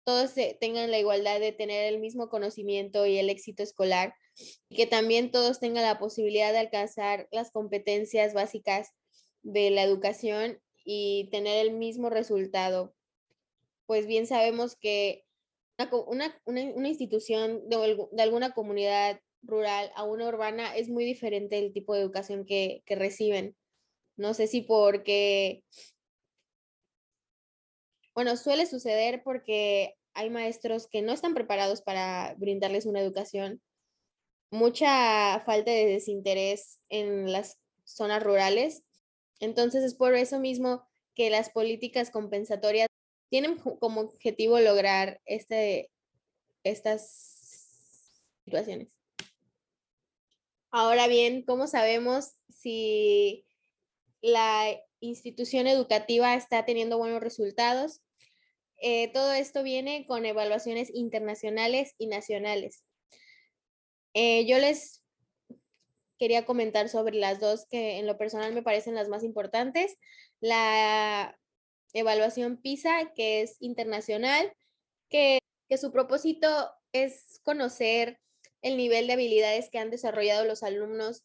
todos 0.05 0.35
tengan 0.61 0.91
la 0.91 0.99
igualdad 0.99 1.41
de 1.41 1.53
tener 1.53 1.91
el 1.91 1.99
mismo 1.99 2.29
conocimiento 2.29 3.07
y 3.07 3.17
el 3.17 3.31
éxito 3.31 3.63
escolar, 3.63 4.15
y 4.69 4.77
que 4.77 4.87
también 4.87 5.31
todos 5.31 5.61
tengan 5.61 5.85
la 5.85 5.99
posibilidad 5.99 6.53
de 6.53 6.59
alcanzar 6.59 7.27
las 7.33 7.51
competencias 7.51 8.35
básicas 8.35 8.91
de 9.41 9.71
la 9.71 9.83
educación 9.83 10.61
y 10.85 11.31
tener 11.31 11.65
el 11.67 11.73
mismo 11.73 12.11
resultado. 12.11 12.95
Pues 13.87 14.07
bien 14.07 14.27
sabemos 14.27 14.77
que 14.77 15.25
una, 16.07 16.39
institución 16.87 17.67
de 17.67 18.23
alguna 18.23 18.53
comunidad 18.53 19.23
rural 19.43 19.91
a 19.95 20.05
una 20.05 20.29
urbana 20.29 20.77
es 20.77 20.89
muy 20.89 21.05
diferente 21.05 21.59
el 21.59 21.73
tipo 21.73 21.95
de 21.95 22.01
educación 22.01 22.45
que, 22.45 22.83
reciben. 22.87 23.57
No 24.17 24.35
sé 24.35 24.47
si 24.47 24.63
porque, 24.63 25.63
bueno, 28.15 28.37
suele 28.37 28.67
suceder 28.67 29.23
porque 29.23 29.95
hay 30.15 30.31
maestros 30.31 30.89
que 30.89 31.03
no 31.03 31.13
están 31.13 31.35
preparados 31.35 31.83
para 31.83 32.35
brindarles 32.39 32.87
una 32.87 33.01
educación, 33.01 33.63
mucha 34.51 35.41
falta 35.47 35.71
de 35.71 35.87
desinterés 35.87 36.81
en 36.89 37.31
las 37.31 37.59
zonas 37.85 38.23
rurales. 38.23 38.83
Entonces 39.41 39.85
es 39.85 39.95
por 39.95 40.15
eso 40.15 40.41
mismo 40.41 40.85
que 41.15 41.31
las 41.31 41.51
políticas 41.51 42.11
compensatorias 42.11 42.89
tienen 43.29 43.59
como 43.59 44.01
objetivo 44.01 44.59
lograr 44.59 45.21
este, 45.27 45.91
estas 46.65 47.39
situaciones. 48.45 48.98
Ahora 50.71 51.09
bien, 51.09 51.43
¿cómo 51.43 51.67
sabemos 51.67 52.35
si 52.51 53.47
la 54.21 54.67
institución 55.01 55.67
educativa 55.67 56.35
está 56.35 56.67
teniendo 56.67 56.99
buenos 56.99 57.23
resultados? 57.23 58.03
Eh, 58.77 59.11
todo 59.13 59.33
esto 59.33 59.63
viene 59.63 60.07
con 60.07 60.27
evaluaciones 60.27 60.91
internacionales 60.95 61.95
y 61.97 62.07
nacionales. 62.07 62.85
Eh, 64.13 64.45
yo 64.45 64.59
les 64.59 65.03
quería 66.19 66.45
comentar 66.45 66.91
sobre 66.91 67.17
las 67.17 67.41
dos 67.41 67.67
que 67.71 67.99
en 67.99 68.07
lo 68.07 68.19
personal 68.19 68.53
me 68.53 68.63
parecen 68.63 68.95
las 68.95 69.09
más 69.09 69.25
importantes. 69.25 69.97
La 70.41 71.39
evaluación 71.95 72.59
PISA, 72.59 73.13
que 73.15 73.41
es 73.41 73.57
internacional, 73.61 74.53
que, 75.09 75.39
que 75.67 75.79
su 75.79 75.93
propósito 75.93 76.71
es 76.93 77.41
conocer 77.43 78.21
el 78.63 78.77
nivel 78.77 79.07
de 79.07 79.15
habilidades 79.15 79.71
que 79.71 79.79
han 79.79 79.91
desarrollado 79.91 80.45
los 80.45 80.63
alumnos 80.63 81.25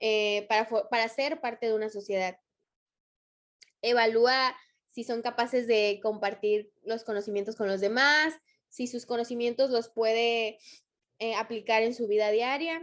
eh, 0.00 0.46
para, 0.48 0.68
para 0.68 1.08
ser 1.08 1.40
parte 1.40 1.66
de 1.66 1.74
una 1.74 1.88
sociedad. 1.88 2.38
Evalúa 3.82 4.56
si 4.88 5.04
son 5.04 5.22
capaces 5.22 5.66
de 5.66 6.00
compartir 6.02 6.70
los 6.82 7.04
conocimientos 7.04 7.56
con 7.56 7.66
los 7.66 7.80
demás, 7.80 8.34
si 8.68 8.86
sus 8.86 9.06
conocimientos 9.06 9.70
los 9.70 9.88
puede 9.88 10.58
eh, 11.18 11.34
aplicar 11.34 11.82
en 11.82 11.94
su 11.94 12.08
vida 12.08 12.30
diaria, 12.30 12.82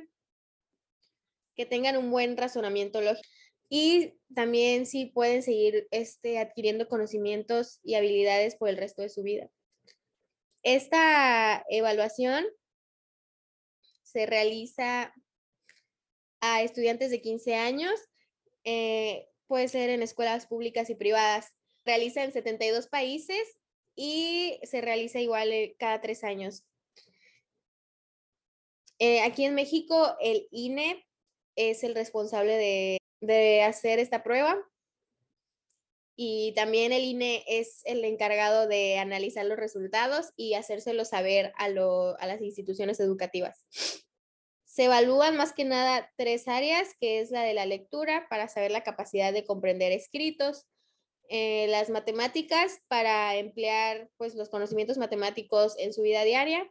que 1.55 1.65
tengan 1.65 1.97
un 1.97 2.09
buen 2.09 2.37
razonamiento 2.37 3.01
lógico 3.01 3.27
y 3.69 4.15
también 4.33 4.85
si 4.85 5.07
pueden 5.07 5.43
seguir 5.43 5.87
este, 5.91 6.39
adquiriendo 6.39 6.87
conocimientos 6.87 7.79
y 7.83 7.95
habilidades 7.95 8.55
por 8.55 8.69
el 8.69 8.77
resto 8.77 9.01
de 9.01 9.09
su 9.09 9.21
vida. 9.21 9.49
Esta 10.63 11.63
evaluación 11.69 12.45
se 14.11 14.25
realiza 14.25 15.13
a 16.41 16.61
estudiantes 16.61 17.11
de 17.11 17.21
15 17.21 17.55
años, 17.55 17.93
eh, 18.63 19.27
puede 19.47 19.67
ser 19.67 19.89
en 19.89 20.01
escuelas 20.01 20.47
públicas 20.47 20.89
y 20.89 20.95
privadas. 20.95 21.53
Realiza 21.85 22.23
en 22.23 22.31
72 22.31 22.87
países 22.87 23.57
y 23.95 24.59
se 24.63 24.81
realiza 24.81 25.19
igual 25.19 25.51
eh, 25.51 25.75
cada 25.77 26.01
tres 26.01 26.23
años. 26.23 26.65
Eh, 28.99 29.21
aquí 29.21 29.45
en 29.45 29.55
México, 29.55 30.15
el 30.19 30.47
INE 30.51 31.05
es 31.55 31.83
el 31.83 31.95
responsable 31.95 32.55
de, 32.57 32.97
de 33.21 33.63
hacer 33.63 33.99
esta 33.99 34.23
prueba 34.23 34.57
y 36.21 36.51
también 36.51 36.91
el 36.91 37.05
INE 37.05 37.45
es 37.47 37.79
el 37.85 38.03
encargado 38.03 38.67
de 38.67 38.97
analizar 38.97 39.45
los 39.45 39.57
resultados 39.57 40.33
y 40.35 40.53
hacérselo 40.53 41.05
saber 41.05 41.53
a, 41.57 41.67
a 41.67 42.27
las 42.27 42.41
instituciones 42.41 42.99
educativas. 42.99 43.65
Se 44.65 44.83
evalúan 44.83 45.37
más 45.37 45.53
que 45.53 45.63
nada 45.63 46.11
tres 46.17 46.49
áreas, 46.49 46.89
que 46.99 47.21
es 47.21 47.31
la 47.31 47.43
de 47.43 47.53
la 47.53 47.65
lectura 47.65 48.27
para 48.29 48.49
saber 48.49 48.69
la 48.69 48.83
capacidad 48.83 49.31
de 49.31 49.45
comprender 49.45 49.93
escritos, 49.93 50.65
eh, 51.29 51.67
las 51.69 51.89
matemáticas 51.89 52.81
para 52.89 53.37
emplear 53.37 54.09
pues, 54.17 54.35
los 54.35 54.49
conocimientos 54.49 54.97
matemáticos 54.97 55.79
en 55.79 55.93
su 55.93 56.01
vida 56.01 56.25
diaria 56.25 56.69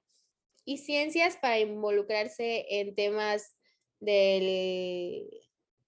y 0.67 0.77
ciencias 0.77 1.39
para 1.39 1.59
involucrarse 1.59 2.67
en 2.69 2.95
temas 2.95 3.57
del 3.99 5.31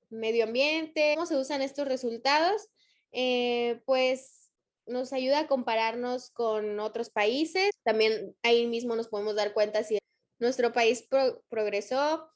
medio 0.09 0.45
ambiente. 0.45 1.13
¿Cómo 1.15 1.27
se 1.27 1.37
usan 1.37 1.61
estos 1.61 1.87
resultados? 1.87 2.71
Eh, 3.13 3.81
pues 3.87 4.51
nos 4.87 5.13
ayuda 5.13 5.41
a 5.41 5.47
compararnos 5.47 6.31
con 6.31 6.81
otros 6.81 7.11
países. 7.11 7.71
También 7.85 8.37
ahí 8.43 8.67
mismo 8.67 8.97
nos 8.97 9.09
podemos 9.09 9.37
dar 9.37 9.53
cuenta 9.53 9.83
si 9.85 9.99
nuestro 10.39 10.73
país 10.73 11.07
progresó 11.49 12.29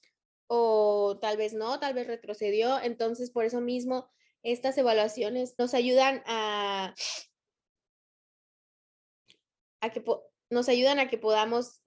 o 0.46 1.18
tal 1.20 1.36
vez 1.36 1.54
no, 1.54 1.80
tal 1.80 1.94
vez 1.94 2.06
retrocedió. 2.06 2.80
Entonces, 2.80 3.30
por 3.30 3.44
eso 3.44 3.60
mismo 3.60 4.08
estas 4.42 4.76
evaluaciones 4.78 5.54
nos 5.58 5.74
ayudan 5.74 6.22
a, 6.26 6.94
a 9.80 9.90
que 9.90 10.04
nos 10.50 10.68
ayudan 10.68 10.98
a 10.98 11.08
que 11.08 11.18
podamos 11.18 11.80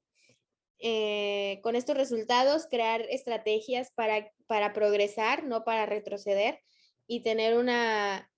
eh, 0.79 1.59
con 1.63 1.75
estos 1.75 1.97
resultados 1.97 2.67
crear 2.69 3.01
estrategias 3.09 3.91
para, 3.91 4.31
para 4.47 4.73
progresar, 4.73 5.43
no 5.43 5.63
para 5.63 5.85
retroceder 5.85 6.59
y 7.07 7.21
tener 7.21 7.57
una 7.57 8.29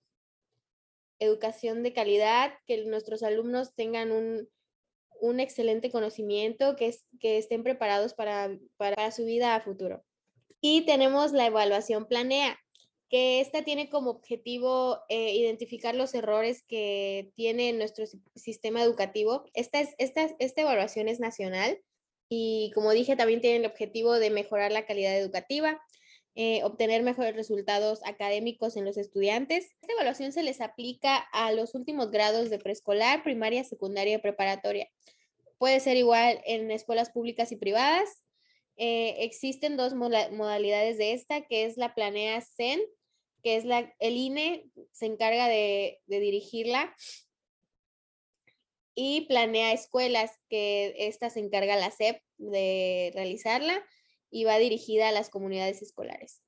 educación 1.20 1.82
de 1.82 1.92
calidad, 1.92 2.52
que 2.66 2.84
nuestros 2.84 3.22
alumnos 3.22 3.74
tengan 3.74 4.10
un, 4.10 4.48
un 5.20 5.38
excelente 5.38 5.90
conocimiento, 5.90 6.74
que, 6.76 6.94
que 7.20 7.38
estén 7.38 7.62
preparados 7.62 8.14
para, 8.14 8.58
para 8.76 9.10
su 9.12 9.24
vida 9.24 9.54
a 9.54 9.60
futuro. 9.60 10.02
Y 10.60 10.82
tenemos 10.82 11.32
la 11.32 11.46
evaluación 11.46 12.06
planea 12.06 12.58
que 13.10 13.40
esta 13.40 13.62
tiene 13.62 13.90
como 13.90 14.10
objetivo 14.10 15.00
eh, 15.08 15.34
identificar 15.34 15.94
los 15.94 16.14
errores 16.14 16.62
que 16.62 17.32
tiene 17.34 17.72
nuestro 17.72 18.04
sistema 18.36 18.82
educativo. 18.82 19.44
Esta, 19.52 19.80
es, 19.80 19.94
esta, 19.98 20.28
esta 20.38 20.62
evaluación 20.62 21.08
es 21.08 21.18
nacional 21.18 21.78
y 22.28 22.70
como 22.72 22.92
dije, 22.92 23.16
también 23.16 23.40
tiene 23.40 23.56
el 23.56 23.66
objetivo 23.66 24.14
de 24.14 24.30
mejorar 24.30 24.70
la 24.70 24.86
calidad 24.86 25.18
educativa, 25.18 25.82
eh, 26.34 26.62
obtener 26.64 27.02
mejores 27.02 27.34
resultados 27.34 28.00
académicos 28.04 28.76
en 28.76 28.84
los 28.84 28.96
estudiantes. 28.96 29.72
Esta 29.80 29.92
evaluación 29.94 30.32
se 30.32 30.42
les 30.42 30.60
aplica 30.60 31.16
a 31.32 31.52
los 31.52 31.74
últimos 31.74 32.10
grados 32.10 32.50
de 32.50 32.58
preescolar, 32.58 33.22
primaria, 33.22 33.64
secundaria 33.64 34.16
y 34.16 34.18
preparatoria. 34.18 34.88
Puede 35.58 35.80
ser 35.80 35.96
igual 35.96 36.40
en 36.46 36.70
escuelas 36.70 37.10
públicas 37.10 37.52
y 37.52 37.56
privadas. 37.56 38.24
Eh, 38.76 39.16
existen 39.24 39.76
dos 39.76 39.94
modalidades 39.94 40.96
de 40.96 41.12
esta, 41.12 41.42
que 41.42 41.66
es 41.66 41.76
la 41.76 41.94
Planea 41.94 42.40
CEN 42.40 42.80
que 43.42 43.56
es 43.56 43.64
la, 43.64 43.92
el 43.98 44.16
INE 44.16 44.70
se 44.92 45.06
encarga 45.06 45.48
de, 45.48 46.00
dirigirla 46.06 46.94
y 48.94 49.22
planea 49.22 49.72
escuelas, 49.72 50.32
que 50.48 50.94
esta 50.98 51.30
se 51.30 51.40
encarga 51.40 51.76
la 51.76 51.90
SEP 51.90 52.22
de 52.38 53.12
realizarla 53.14 53.82
y 54.30 54.44
va 54.44 54.58
dirigida 54.58 55.08
a 55.08 55.12
las 55.12 55.30
comunidades 55.30 55.82
escolares. 55.82 56.42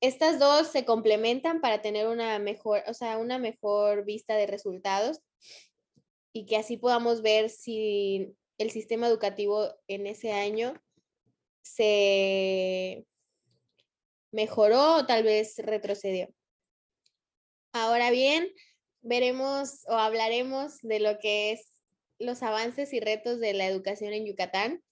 Estas 0.00 0.38
dos 0.38 0.68
se 0.68 0.84
complementan 0.84 1.60
para 1.60 1.80
tener 1.80 2.06
una 2.06 2.38
mejor, 2.38 2.82
o 2.86 2.94
sea, 2.94 3.18
una 3.18 3.38
mejor 3.38 4.04
vista 4.04 4.34
de 4.34 4.46
resultados 4.46 5.20
y 6.32 6.44
que 6.46 6.56
así 6.56 6.76
podamos 6.76 7.22
ver 7.22 7.48
si 7.48 8.34
el 8.58 8.70
sistema 8.70 9.06
educativo 9.06 9.74
en 9.88 10.06
ese 10.06 10.32
año 10.32 10.74
se, 11.62 13.06
mejoró 14.36 14.96
o 14.96 15.06
tal 15.06 15.24
vez 15.24 15.56
retrocedió. 15.58 16.28
Ahora 17.72 18.10
bien, 18.10 18.48
veremos 19.00 19.84
o 19.88 19.94
hablaremos 19.94 20.78
de 20.82 21.00
lo 21.00 21.18
que 21.18 21.52
es 21.52 21.66
los 22.18 22.42
avances 22.42 22.92
y 22.92 23.00
retos 23.00 23.40
de 23.40 23.54
la 23.54 23.66
educación 23.66 24.12
en 24.12 24.26
Yucatán. 24.26 24.82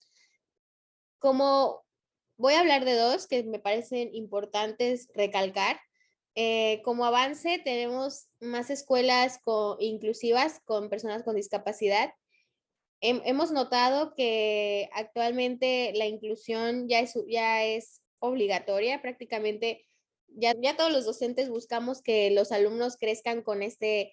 Como 1.25 1.83
voy 2.37 2.53
a 2.53 2.61
hablar 2.61 2.85
de 2.85 2.97
dos 2.97 3.27
que 3.27 3.43
me 3.45 3.59
parecen 3.59 4.15
importantes 4.15 5.09
recalcar. 5.15 5.81
Eh, 6.35 6.83
como 6.85 7.07
avance, 7.07 7.63
tenemos 7.65 8.27
más 8.41 8.69
escuelas 8.69 9.41
inclusivas 9.79 10.61
con 10.67 10.91
personas 10.91 11.23
con 11.23 11.35
discapacidad. 11.35 12.13
hemos 13.01 13.53
notado 13.53 14.13
que 14.15 14.91
actualmente 14.93 15.95
la 15.95 16.05
inclusión 16.05 16.91
ya 16.91 17.01
es, 17.01 17.15
ya 17.27 17.65
es 17.65 18.03
obligatoria, 18.19 19.01
prácticamente 19.01 19.87
ya, 20.29 20.53
ya 20.61 20.77
todos 20.77 20.93
los 20.93 21.07
docentes 21.07 21.49
buscamos 21.49 22.03
que 22.03 22.33
los 22.33 22.53
alumnos 22.53 22.99
crezcan 22.99 23.41
con 23.41 23.63
este 23.63 24.13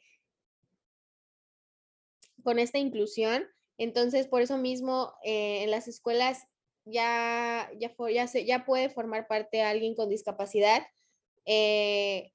con 2.41 2.57
esta 2.57 2.77
inclusión. 2.77 3.49
Entonces, 3.77 4.27
por 4.27 4.41
eso 4.41 4.57
mismo, 4.57 5.13
eh, 5.25 5.63
en 5.63 5.71
las 5.71 5.89
escuelas 5.89 6.47
ya, 6.85 7.69
ya, 7.77 7.93
ya, 8.11 8.27
se, 8.27 8.45
ya 8.45 8.65
puede 8.65 8.89
formar 8.89 9.27
parte 9.27 9.61
alguien 9.61 9.95
con 9.95 10.09
discapacidad. 10.09 10.83
Eh, 11.45 12.31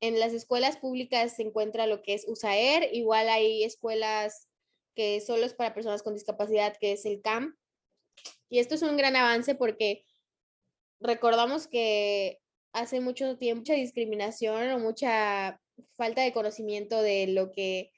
en 0.00 0.18
las 0.18 0.32
escuelas 0.32 0.76
públicas 0.76 1.36
se 1.36 1.42
encuentra 1.42 1.86
lo 1.86 2.02
que 2.02 2.14
es 2.14 2.26
USAER, 2.26 2.88
igual 2.92 3.28
hay 3.28 3.62
escuelas 3.64 4.48
que 4.94 5.20
solo 5.20 5.46
es 5.46 5.54
para 5.54 5.74
personas 5.74 6.02
con 6.02 6.14
discapacidad, 6.14 6.76
que 6.78 6.92
es 6.92 7.06
el 7.06 7.22
CAM. 7.22 7.56
Y 8.48 8.58
esto 8.58 8.74
es 8.74 8.82
un 8.82 8.96
gran 8.96 9.16
avance 9.16 9.54
porque 9.54 10.04
recordamos 11.00 11.66
que 11.66 12.40
hace 12.72 13.00
mucho 13.00 13.38
tiempo 13.38 13.60
mucha 13.60 13.74
discriminación 13.74 14.70
o 14.72 14.78
mucha 14.78 15.60
falta 15.92 16.22
de 16.22 16.32
conocimiento 16.32 17.00
de 17.00 17.28
lo 17.28 17.52
que 17.52 17.92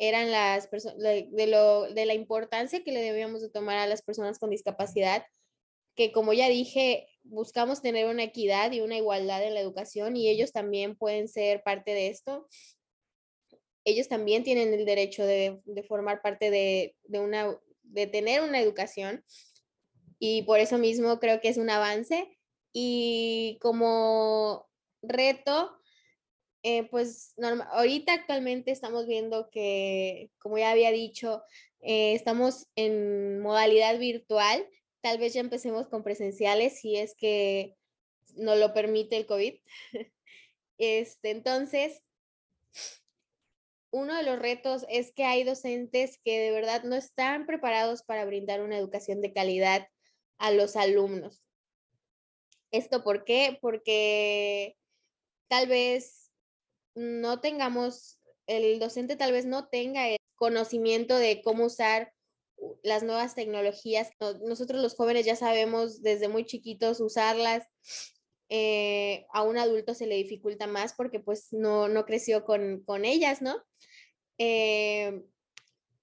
eran 0.00 0.30
las 0.30 0.66
personas, 0.66 0.96
de, 0.98 1.46
lo, 1.46 1.92
de 1.92 2.06
la 2.06 2.14
importancia 2.14 2.82
que 2.82 2.90
le 2.90 3.02
debíamos 3.02 3.42
de 3.42 3.50
tomar 3.50 3.76
a 3.76 3.86
las 3.86 4.00
personas 4.00 4.38
con 4.38 4.48
discapacidad, 4.48 5.26
que 5.94 6.10
como 6.10 6.32
ya 6.32 6.48
dije, 6.48 7.06
buscamos 7.22 7.82
tener 7.82 8.06
una 8.06 8.22
equidad 8.22 8.72
y 8.72 8.80
una 8.80 8.96
igualdad 8.96 9.44
en 9.44 9.52
la 9.52 9.60
educación 9.60 10.16
y 10.16 10.30
ellos 10.30 10.52
también 10.52 10.96
pueden 10.96 11.28
ser 11.28 11.62
parte 11.62 11.92
de 11.92 12.08
esto. 12.08 12.48
Ellos 13.84 14.08
también 14.08 14.42
tienen 14.42 14.72
el 14.72 14.86
derecho 14.86 15.24
de, 15.26 15.60
de 15.66 15.82
formar 15.82 16.22
parte 16.22 16.50
de, 16.50 16.96
de, 17.04 17.20
una, 17.20 17.58
de 17.82 18.06
tener 18.06 18.40
una 18.40 18.58
educación 18.58 19.22
y 20.18 20.42
por 20.42 20.60
eso 20.60 20.78
mismo 20.78 21.20
creo 21.20 21.42
que 21.42 21.48
es 21.48 21.58
un 21.58 21.68
avance 21.68 22.38
y 22.72 23.58
como 23.60 24.66
reto, 25.02 25.79
eh, 26.62 26.84
pues 26.90 27.34
ahorita 27.72 28.12
actualmente 28.12 28.70
estamos 28.70 29.06
viendo 29.06 29.50
que, 29.50 30.30
como 30.38 30.58
ya 30.58 30.70
había 30.70 30.90
dicho, 30.90 31.42
eh, 31.80 32.14
estamos 32.14 32.66
en 32.76 33.40
modalidad 33.40 33.98
virtual. 33.98 34.66
Tal 35.00 35.18
vez 35.18 35.32
ya 35.32 35.40
empecemos 35.40 35.88
con 35.88 36.02
presenciales 36.02 36.78
si 36.78 36.96
es 36.96 37.14
que 37.14 37.76
no 38.36 38.56
lo 38.56 38.74
permite 38.74 39.16
el 39.16 39.26
COVID. 39.26 39.54
Este, 40.82 41.28
entonces, 41.28 42.02
uno 43.90 44.16
de 44.16 44.22
los 44.22 44.38
retos 44.38 44.86
es 44.88 45.12
que 45.12 45.24
hay 45.24 45.44
docentes 45.44 46.18
que 46.24 46.40
de 46.40 46.52
verdad 46.52 46.84
no 46.84 46.96
están 46.96 47.44
preparados 47.44 48.02
para 48.02 48.24
brindar 48.24 48.62
una 48.62 48.78
educación 48.78 49.20
de 49.20 49.34
calidad 49.34 49.88
a 50.38 50.52
los 50.52 50.76
alumnos. 50.76 51.42
¿Esto 52.70 53.04
por 53.04 53.24
qué? 53.24 53.58
Porque 53.60 54.78
tal 55.48 55.66
vez 55.66 56.29
no 56.94 57.40
tengamos, 57.40 58.18
el 58.46 58.78
docente 58.78 59.16
tal 59.16 59.32
vez 59.32 59.46
no 59.46 59.68
tenga 59.68 60.08
el 60.08 60.18
conocimiento 60.34 61.16
de 61.16 61.42
cómo 61.42 61.66
usar 61.66 62.12
las 62.82 63.02
nuevas 63.02 63.34
tecnologías. 63.34 64.10
Nosotros 64.46 64.82
los 64.82 64.94
jóvenes 64.94 65.26
ya 65.26 65.36
sabemos 65.36 66.02
desde 66.02 66.28
muy 66.28 66.44
chiquitos 66.44 67.00
usarlas. 67.00 67.66
Eh, 68.48 69.26
a 69.32 69.42
un 69.42 69.58
adulto 69.58 69.94
se 69.94 70.06
le 70.06 70.16
dificulta 70.16 70.66
más 70.66 70.92
porque 70.94 71.20
pues 71.20 71.52
no, 71.52 71.88
no 71.88 72.04
creció 72.04 72.44
con, 72.44 72.82
con 72.84 73.04
ellas, 73.04 73.42
¿no? 73.42 73.62
Eh, 74.38 75.22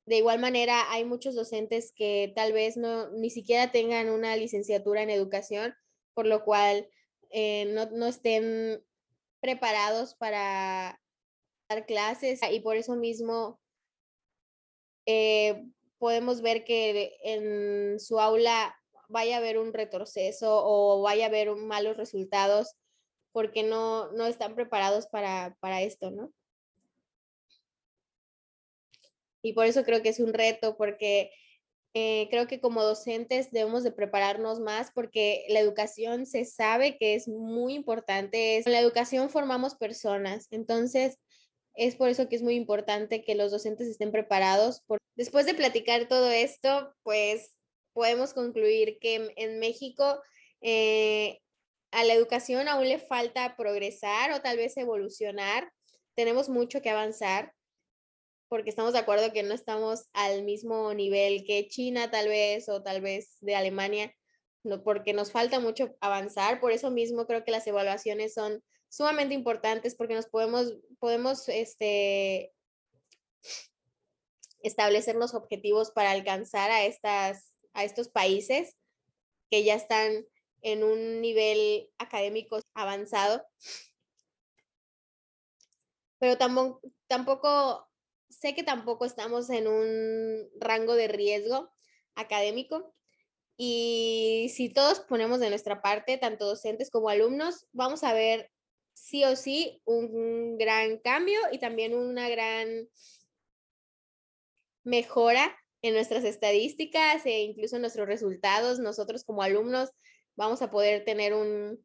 de 0.08 0.16
igual 0.16 0.40
manera, 0.40 0.90
hay 0.90 1.04
muchos 1.04 1.36
docentes 1.36 1.92
que 1.94 2.32
tal 2.34 2.54
vez 2.54 2.78
no 2.78 3.10
ni 3.10 3.30
siquiera 3.30 3.74
tengan 3.74 4.10
una 4.10 4.38
licenciatura 4.38 5.02
en 5.02 5.10
educación, 5.10 5.76
por 6.14 6.26
lo 6.26 6.46
cual 6.46 6.88
eh, 7.30 7.66
no, 7.92 8.08
estén 8.08 8.82
preparados 9.40 10.16
para, 10.16 11.00
dar 11.70 11.86
clases 11.86 12.40
y 12.50 12.60
por 12.60 12.78
eso 12.78 12.96
mismo 12.96 13.60
eh, 15.06 15.66
podemos 15.98 16.42
ver 16.42 16.64
que 16.64 17.18
en 17.24 18.00
su 18.00 18.20
aula 18.20 18.76
vaya 19.10 19.36
a 19.36 19.40
haber 19.40 19.58
un 19.58 19.74
retroceso 19.74 20.62
o 20.66 21.02
vaya 21.02 21.26
a 21.26 21.28
haber 21.30 21.56
malos 21.56 21.98
resultados 21.98 22.76
porque 23.32 23.64
no, 23.64 24.12
no 24.14 24.26
están 24.26 24.56
preparados 24.56 25.08
para, 25.08 25.56
para 25.60 25.82
esto, 25.82 26.12
¿no? 26.12 26.34
Y 29.44 29.54
por 29.54 29.66
eso 29.66 29.84
creo 29.84 30.02
que 30.02 30.10
es 30.10 30.20
un 30.20 30.34
reto, 30.34 30.76
porque 30.76 31.32
eh, 31.94 32.28
creo 32.30 32.48
que 32.48 32.60
como 32.60 32.84
docentes 32.84 33.52
debemos 33.52 33.84
de 33.84 33.92
prepararnos 33.92 34.60
más 34.60 34.92
porque 34.94 35.46
la 35.50 35.60
educación 35.60 36.26
se 36.26 36.46
sabe 36.46 36.98
que 36.98 37.16
es 37.16 37.28
muy 37.28 37.74
importante. 37.74 38.58
En 38.58 38.72
la 38.72 38.80
educación 38.80 39.30
formamos 39.30 39.76
personas, 39.76 40.48
entonces 40.52 41.18
es 41.74 41.96
por 41.96 42.10
eso 42.10 42.28
que 42.28 42.36
es 42.36 42.44
muy 42.44 42.56
importante 42.56 43.24
que 43.24 43.36
los 43.36 43.52
docentes 43.52 43.88
estén 43.88 44.12
preparados. 44.12 44.84
Después 45.16 45.46
de 45.46 45.54
platicar 45.54 46.08
todo 46.08 46.30
esto, 46.30 46.94
pues 47.04 47.52
podemos 47.94 48.34
concluir 48.34 48.98
que 49.00 49.34
en 49.36 49.60
México 49.60 50.22
eh, 50.62 51.40
a 51.92 52.04
la 52.04 52.14
educación 52.14 52.68
aún 52.68 52.88
le 52.88 53.00
falta 53.00 53.56
progresar 53.56 54.32
o 54.32 54.42
tal 54.42 54.58
vez 54.58 54.78
evolucionar. 54.78 55.72
Tenemos 56.16 56.50
mucho 56.50 56.82
que 56.82 56.90
avanzar 56.90 57.54
porque 58.50 58.70
estamos 58.70 58.94
de 58.94 59.00
acuerdo 59.00 59.34
que 59.34 59.44
no 59.44 59.54
estamos 59.54 60.06
al 60.14 60.44
mismo 60.44 60.94
nivel 60.94 61.44
que 61.46 61.68
China 61.68 62.10
tal 62.12 62.28
vez 62.28 62.70
o 62.70 62.82
tal 62.82 63.02
vez 63.02 63.38
de 63.42 63.56
Alemania, 63.56 64.14
no, 64.64 64.84
porque 64.84 65.14
nos 65.14 65.32
falta 65.32 65.60
mucho 65.60 65.96
avanzar. 66.02 66.60
Por 66.60 66.72
eso 66.72 66.92
mismo 66.92 67.26
creo 67.26 67.44
que 67.44 67.52
las 67.52 67.68
evaluaciones 67.68 68.34
son 68.34 68.64
sumamente 68.90 69.34
importantes 69.34 69.96
porque 69.96 70.14
nos 70.14 70.28
podemos, 70.28 70.74
podemos 71.00 71.48
este, 71.50 72.54
establecer 74.62 75.16
los 75.16 75.34
objetivos 75.34 75.92
para 75.92 76.12
alcanzar 76.12 76.72
a, 76.72 76.86
estas, 76.86 77.54
a 77.74 77.84
estos 77.84 78.10
países 78.10 78.76
que 79.50 79.64
ya 79.64 79.76
están 79.76 80.26
en 80.62 80.84
un 80.84 81.22
nivel 81.22 81.90
académico 81.98 82.60
avanzado. 82.74 83.44
Pero 86.20 86.38
tampoco, 86.38 86.82
tampoco, 87.08 87.87
sé 88.38 88.54
que 88.54 88.64
tampoco 88.64 89.06
estamos 89.06 89.50
en 89.50 89.68
un 89.68 90.50
rango 90.60 90.94
de 90.94 91.08
riesgo 91.08 91.72
académico. 92.16 92.94
Y 93.58 94.52
si 94.54 94.70
todos 94.70 95.00
ponemos 95.00 95.40
de 95.40 95.50
nuestra 95.50 95.82
parte, 95.82 96.18
tanto 96.18 96.46
docentes 96.46 96.92
como 96.92 97.10
alumnos, 97.10 97.66
vamos 97.72 98.04
a 98.04 98.14
ver 98.14 98.52
sí 98.94 99.24
o 99.24 99.36
sí 99.36 99.82
un 99.86 100.58
gran 100.58 101.00
cambio 101.00 101.40
y 101.52 101.58
también 101.58 101.96
una 101.96 102.30
gran 102.30 102.88
mejora 104.84 105.58
en 105.82 105.96
nuestras 105.96 106.24
estadísticas 106.24 107.26
e 107.26 107.42
incluso 107.42 107.78
en 107.78 107.82
nuestros 107.82 108.08
resultados. 108.08 108.80
Nosotros 108.80 109.24
como 109.24 109.42
alumnos 109.42 109.90
vamos 110.36 110.62
a 110.62 110.70
poder 110.70 111.04
tener 111.06 111.34
un 111.34 111.84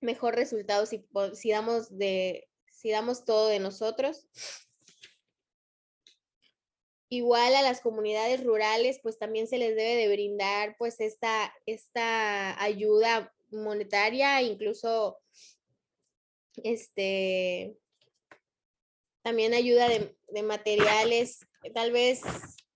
mejor 0.00 0.34
resultado 0.34 0.86
si, 0.86 1.06
si, 1.34 1.50
damos, 1.50 1.98
de, 1.98 2.48
si 2.70 2.90
damos 2.90 3.26
todo 3.26 3.48
de 3.48 3.58
nosotros. 3.58 4.26
Igual 7.12 7.56
a 7.56 7.62
las 7.62 7.80
comunidades 7.80 8.44
rurales, 8.44 9.00
pues 9.02 9.18
también 9.18 9.48
se 9.48 9.58
les 9.58 9.74
debe 9.74 9.96
de 9.96 10.08
brindar 10.08 10.76
pues 10.78 11.00
esta, 11.00 11.52
esta 11.66 12.62
ayuda 12.62 13.34
monetaria, 13.50 14.40
incluso 14.42 15.18
este, 16.62 17.76
también 19.22 19.54
ayuda 19.54 19.88
de, 19.88 20.42
materiales. 20.44 21.40
Tal 21.74 21.90
vez 21.90 22.20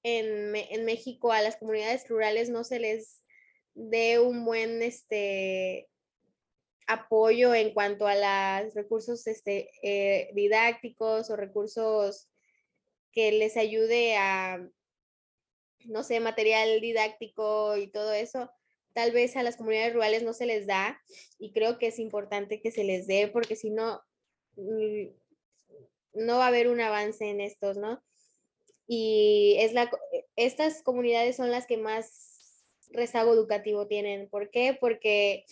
en, 0.03 0.57
en, 0.57 0.85
México 0.85 1.31
a 1.31 1.41
las 1.41 1.57
comunidades 1.57 2.09
rurales 2.09 2.51
no 2.51 2.65
se 2.65 2.81
les 2.81 3.23
dé 3.75 4.19
un 4.19 4.45
buen 4.45 4.83
este, 4.83 5.89
apoyo 6.87 7.55
en 7.55 7.73
cuanto 7.73 8.07
a 8.07 8.63
los 8.63 8.75
recursos 8.75 9.27
este, 9.27 9.71
eh, 9.83 10.31
didácticos 10.35 11.31
o 11.31 11.37
recursos 11.37 12.29
que 13.15 13.33
les 13.33 13.57
ayude 13.57 14.17
a, 14.17 14.67
no 15.87 16.03
sé, 16.03 16.21
material 16.21 16.81
didáctico 16.81 17.77
y 17.77 17.87
todo 17.89 18.13
eso 18.13 18.51
tal 18.95 19.11
vez 19.11 19.37
a 19.37 19.43
las 19.43 19.57
comunidades 19.57 19.93
rurales 19.93 20.23
no 20.23 20.33
se 20.33 20.47
les 20.47 20.67
da 20.67 20.99
y 21.39 21.53
creo 21.53 21.79
que 21.79 21.89
es 21.89 21.99
importante 21.99 22.63
que 22.63 22.71
se 22.71 22.85
les 22.85 23.07
dé 23.07 23.29
porque 23.29 23.57
si 23.57 23.71
no, 23.71 24.01
mm, 24.57 25.09
no 26.15 26.39
va 26.39 26.45
a 26.45 26.49
haber 26.49 26.69
un 26.69 26.81
avance 26.81 27.29
en 27.29 27.41
estos, 27.41 27.77
¿no? 27.77 28.03
Y 28.87 29.57
es 29.59 29.73
la, 29.73 29.91
estas 30.37 30.83
comunidades 30.83 31.37
son 31.37 31.51
las 31.51 31.67
que 31.67 31.77
más 31.77 32.65
rezago 32.91 33.33
educativo 33.33 33.89
tienen. 33.89 34.29
¿Por 34.29 34.51
qué? 34.51 34.77
Porque 34.79 35.45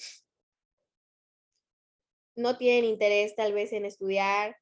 no 2.36 2.56
tienen 2.58 2.84
interés 2.84 3.34
tal 3.34 3.52
vez 3.52 3.72
en 3.72 3.84
estudiar, 3.84 4.56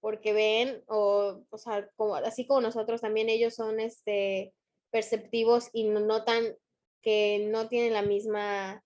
porque 0.00 0.32
ven, 0.32 0.82
o, 0.86 1.42
o 1.50 1.58
sea, 1.58 1.88
como, 1.96 2.16
así 2.16 2.46
como 2.46 2.60
nosotros 2.60 3.00
también 3.00 3.28
ellos 3.28 3.54
son 3.54 3.80
este, 3.80 4.54
perceptivos 4.90 5.70
y 5.72 5.84
no 5.84 6.00
notan 6.00 6.56
que 7.02 7.46
no 7.50 7.68
tienen 7.68 7.92
la 7.92 8.02
misma 8.02 8.84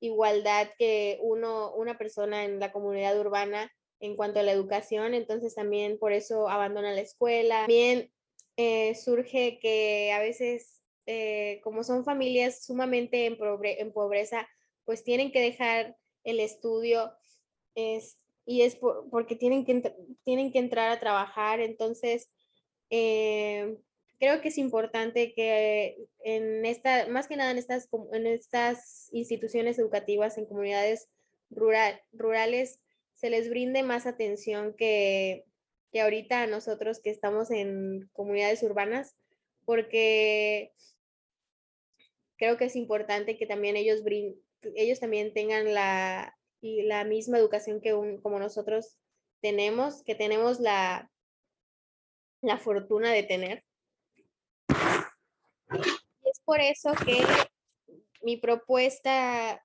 igualdad 0.00 0.68
que 0.78 1.18
uno, 1.22 1.72
una 1.74 1.96
persona 1.96 2.44
en 2.44 2.60
la 2.60 2.72
comunidad 2.72 3.18
urbana 3.18 3.72
en 4.00 4.16
cuanto 4.16 4.40
a 4.40 4.42
la 4.42 4.52
educación, 4.52 5.14
entonces 5.14 5.54
también 5.54 5.98
por 5.98 6.12
eso 6.12 6.48
abandona 6.48 6.92
la 6.92 7.00
escuela. 7.00 7.60
También 7.60 8.12
eh, 8.56 8.94
surge 8.94 9.58
que 9.60 10.12
a 10.12 10.20
veces, 10.20 10.82
eh, 11.06 11.60
como 11.64 11.84
son 11.84 12.04
familias 12.04 12.64
sumamente 12.64 13.26
en, 13.26 13.38
en, 13.40 13.92
pobreza, 13.92 14.46
pues 14.84 15.04
tienen 15.04 15.32
que 15.32 15.40
dejar 15.40 15.96
el 16.22 16.40
estudio 16.40 17.12
es, 17.74 18.18
y 18.46 18.62
es 18.62 18.76
porque 19.10 19.36
tienen 19.36 19.64
que, 19.64 19.94
tienen 20.24 20.52
que 20.52 20.58
entrar 20.58 20.90
a 20.90 21.00
trabajar, 21.00 21.60
entonces 21.60 22.30
eh, 22.90 23.76
creo 24.18 24.40
que 24.40 24.48
es 24.48 24.58
importante 24.58 25.32
que 25.34 26.06
en 26.22 26.64
esta, 26.66 27.08
más 27.08 27.26
que 27.26 27.36
nada 27.36 27.50
en 27.50 27.58
estas, 27.58 27.88
en 28.12 28.26
estas 28.26 29.08
instituciones 29.12 29.78
educativas, 29.78 30.38
en 30.38 30.46
comunidades 30.46 31.08
rural, 31.50 32.00
rurales, 32.12 32.80
se 33.14 33.30
les 33.30 33.48
brinde 33.48 33.82
más 33.82 34.06
atención 34.06 34.74
que, 34.76 35.44
que 35.92 36.00
ahorita 36.00 36.42
a 36.42 36.46
nosotros 36.46 37.00
que 37.00 37.10
estamos 37.10 37.50
en 37.50 38.10
comunidades 38.12 38.62
urbanas, 38.62 39.14
porque 39.64 40.72
creo 42.36 42.56
que 42.58 42.66
es 42.66 42.76
importante 42.76 43.38
que 43.38 43.46
también 43.46 43.76
ellos, 43.76 44.02
ellos 44.74 45.00
también 45.00 45.32
tengan 45.32 45.72
la, 45.72 46.36
y 46.64 46.80
la 46.80 47.04
misma 47.04 47.36
educación 47.36 47.82
que 47.82 47.92
un, 47.92 48.22
como 48.22 48.38
nosotros 48.38 48.96
tenemos, 49.42 50.02
que 50.02 50.14
tenemos 50.14 50.60
la, 50.60 51.10
la 52.40 52.56
fortuna 52.56 53.12
de 53.12 53.22
tener. 53.22 53.64
Y 55.68 56.30
es 56.30 56.40
por 56.42 56.62
eso 56.62 56.92
que 57.04 57.22
mi 58.22 58.38
propuesta 58.38 59.62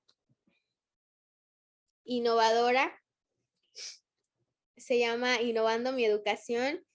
innovadora 2.04 3.02
se 4.76 5.00
llama 5.00 5.42
Innovando 5.42 5.94
mi 5.94 6.04
educación, 6.04 6.86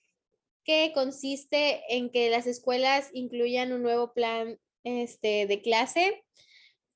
que 0.65 0.93
consiste 0.93 1.83
en 1.89 2.11
que 2.11 2.29
las 2.29 2.47
escuelas 2.47 3.09
incluyan 3.15 3.73
un 3.73 3.83
nuevo 3.83 4.13
plan 4.13 4.61
este, 4.83 5.47
de 5.47 5.63
clase 5.63 6.23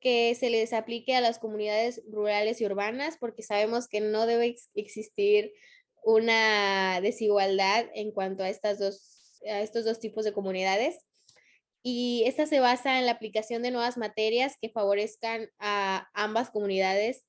que 0.01 0.35
se 0.35 0.51
les 0.51 0.73
aplique 0.73 1.15
a 1.15 1.21
las 1.21 1.39
comunidades 1.39 2.03
rurales 2.11 2.61
y 2.61 2.67
urbanas, 2.67 3.17
porque 3.19 3.43
sabemos 3.43 3.89
que 3.89 4.01
no 4.01 4.27
debe 4.27 4.57
existir 4.75 5.53
una 6.03 7.01
desigualdad 7.01 7.87
en 7.95 8.13
cuanto 8.13 8.43
a, 8.43 8.49
estas 8.49 8.79
dos, 8.79 9.41
a 9.49 9.61
estos 9.61 9.85
dos 9.85 10.01
tipos 10.01 10.25
de 10.25 10.33
comunidades. 10.33 10.99
Y 11.83 12.25
esta 12.27 12.47
se 12.47 12.61
basa 12.61 12.99
en 12.99 13.07
la 13.07 13.13
aplicación 13.13 13.63
de 13.63 13.71
nuevas 13.71 13.97
materias 13.97 14.57
que 14.61 14.69
favorezcan 14.69 15.49
a 15.59 16.09
ambas 16.15 16.51
comunidades 16.51 17.25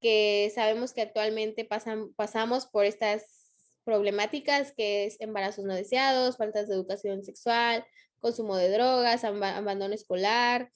que 0.00 0.52
sabemos 0.54 0.92
que 0.92 1.02
actualmente 1.02 1.64
pasan, 1.64 2.12
pasamos 2.14 2.66
por 2.66 2.84
estas 2.84 3.48
problemáticas 3.84 4.72
que 4.76 5.06
es 5.06 5.20
embarazos 5.20 5.64
no 5.64 5.74
deseados, 5.74 6.36
faltas 6.36 6.68
de 6.68 6.74
educación 6.74 7.24
sexual, 7.24 7.84
consumo 8.20 8.56
de 8.56 8.70
drogas, 8.70 9.24
abandono 9.24 9.94
escolar, 9.94 10.70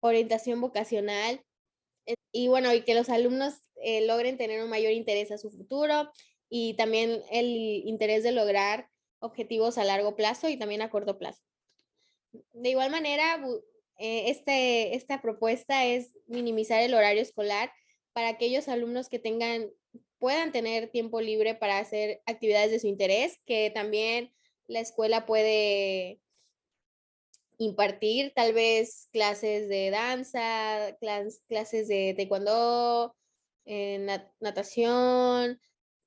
orientación 0.00 0.60
vocacional 0.60 1.42
eh, 2.06 2.14
y 2.32 2.48
bueno, 2.48 2.72
y 2.74 2.82
que 2.82 2.94
los 2.94 3.08
alumnos 3.08 3.54
eh, 3.82 4.06
logren 4.06 4.36
tener 4.36 4.62
un 4.62 4.70
mayor 4.70 4.92
interés 4.92 5.30
a 5.30 5.38
su 5.38 5.50
futuro 5.50 6.10
y 6.48 6.74
también 6.74 7.22
el 7.30 7.46
interés 7.46 8.22
de 8.22 8.32
lograr 8.32 8.88
objetivos 9.20 9.78
a 9.78 9.84
largo 9.84 10.16
plazo 10.16 10.48
y 10.48 10.56
también 10.56 10.82
a 10.82 10.90
corto 10.90 11.18
plazo. 11.18 11.42
De 12.52 12.70
igual 12.70 12.90
manera, 12.90 13.42
eh, 13.98 14.30
este, 14.30 14.94
esta 14.94 15.20
propuesta 15.20 15.84
es 15.84 16.12
minimizar 16.26 16.80
el 16.82 16.94
horario 16.94 17.22
escolar 17.22 17.72
para 18.12 18.28
aquellos 18.28 18.68
alumnos 18.68 19.08
que 19.08 19.18
tengan 19.18 19.70
puedan 20.20 20.52
tener 20.52 20.90
tiempo 20.90 21.20
libre 21.20 21.54
para 21.54 21.78
hacer 21.78 22.22
actividades 22.26 22.70
de 22.70 22.78
su 22.78 22.86
interés, 22.86 23.40
que 23.46 23.72
también 23.74 24.32
la 24.66 24.80
escuela 24.80 25.26
puede 25.26 26.20
impartir 27.60 28.32
tal 28.34 28.54
vez 28.54 29.08
clases 29.12 29.68
de 29.68 29.90
danza, 29.90 30.96
clases 31.46 31.88
de 31.88 32.14
taekwondo, 32.16 33.14
eh, 33.66 33.98
natación, 34.40 35.60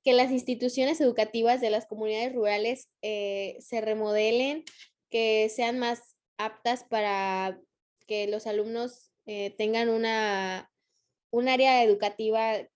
que 0.03 0.13
las 0.13 0.31
instituciones 0.31 0.99
educativas 0.99 1.61
de 1.61 1.69
las 1.69 1.85
comunidades 1.85 2.33
rurales 2.33 2.89
eh, 3.03 3.55
se 3.59 3.81
remodelen, 3.81 4.65
que 5.11 5.47
sean 5.49 5.77
más 5.77 6.15
aptas 6.39 6.85
para 6.85 7.61
que 8.07 8.27
los 8.27 8.47
alumnos 8.47 9.11
eh, 9.27 9.51
tengan 9.51 9.89
una, 9.89 10.71
un 11.29 11.49
área 11.49 11.83
educativa 11.83 12.67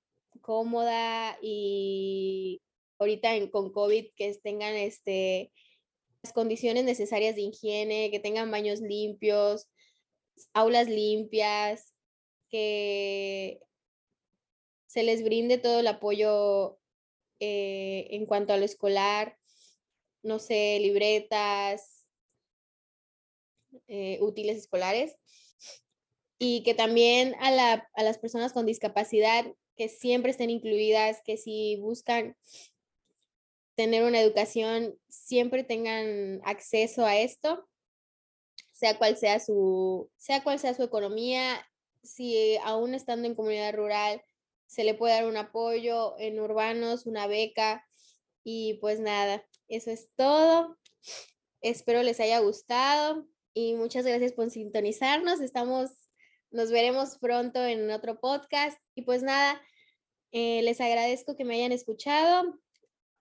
cómoda 0.42 1.36
y 1.42 2.62
ahorita 3.00 3.30
con 3.50 3.72
COVID 3.74 4.06
que 4.16 4.36
tengan 4.36 4.76
este, 4.76 5.52
condiciones 6.34 6.84
necesarias 6.84 7.36
de 7.36 7.42
higiene, 7.42 8.12
que 8.12 8.20
tengan 8.20 8.52
baños 8.52 8.82
limpios, 8.82 9.68
aulas 10.54 10.88
limpias, 10.88 11.94
que 12.50 13.60
se 14.88 15.04
les 15.04 15.24
brinde 15.24 15.58
todo 15.58 15.82
el 15.82 15.88
apoyo 15.88 16.80
eh, 17.40 18.08
en 18.12 18.26
cuanto 18.26 18.54
a 18.54 18.58
lo 18.58 18.66
escolar, 18.66 19.38
no 20.24 20.40
sé, 20.40 20.80
libretas, 20.80 22.08
eh, 23.88 24.18
útiles 24.22 24.58
escolares, 24.58 25.16
y 26.40 26.64
que 26.64 26.74
también 26.74 27.36
a, 27.40 27.52
la, 27.52 27.90
a 27.94 28.04
las 28.04 28.18
personas 28.18 28.54
con 28.54 28.66
discapacidad 28.66 29.46
que 29.76 29.90
siempre 29.90 30.32
estén 30.32 30.50
incluidas, 30.50 31.22
que 31.24 31.38
si 31.38 31.78
buscan 31.78 32.36
tener 33.78 34.04
una 34.04 34.20
educación, 34.20 34.98
siempre 35.08 35.64
tengan 35.64 36.42
acceso 36.44 37.06
a 37.06 37.16
esto, 37.16 37.70
sea 38.74 38.98
cual 38.98 39.18
sea 39.18 39.40
su, 39.40 40.10
sea 40.18 40.44
cual 40.44 40.58
sea 40.58 40.74
su 40.74 40.82
economía, 40.82 41.64
si 42.02 42.58
aún 42.64 42.96
estando 42.96 43.28
en 43.28 43.36
comunidad 43.36 43.76
rural 43.76 44.22
se 44.66 44.84
le 44.84 44.96
puede 44.96 45.14
dar 45.14 45.28
un 45.28 45.38
apoyo, 45.38 46.16
en 46.18 46.40
urbanos 46.40 47.06
una 47.06 47.28
beca 47.28 47.88
y 48.44 48.80
pues 48.82 49.00
nada, 49.00 49.46
eso 49.68 49.92
es 49.92 50.10
todo. 50.16 50.78
Espero 51.62 52.02
les 52.02 52.20
haya 52.20 52.40
gustado 52.40 53.28
y 53.54 53.76
muchas 53.76 54.06
gracias 54.08 54.34
por 54.34 54.50
sintonizarnos. 54.50 55.40
Estamos, 55.40 55.92
nos 56.50 56.72
veremos 56.72 57.20
pronto 57.20 57.64
en 57.64 57.92
otro 57.92 58.20
podcast 58.20 58.82
y 58.96 59.04
pues 59.04 59.22
nada, 59.22 59.62
eh, 60.32 60.64
les 60.64 60.82
agradezco 60.82 61.36
que 61.36 61.46
me 61.46 61.56
hayan 61.56 61.72
escuchado 61.72 62.60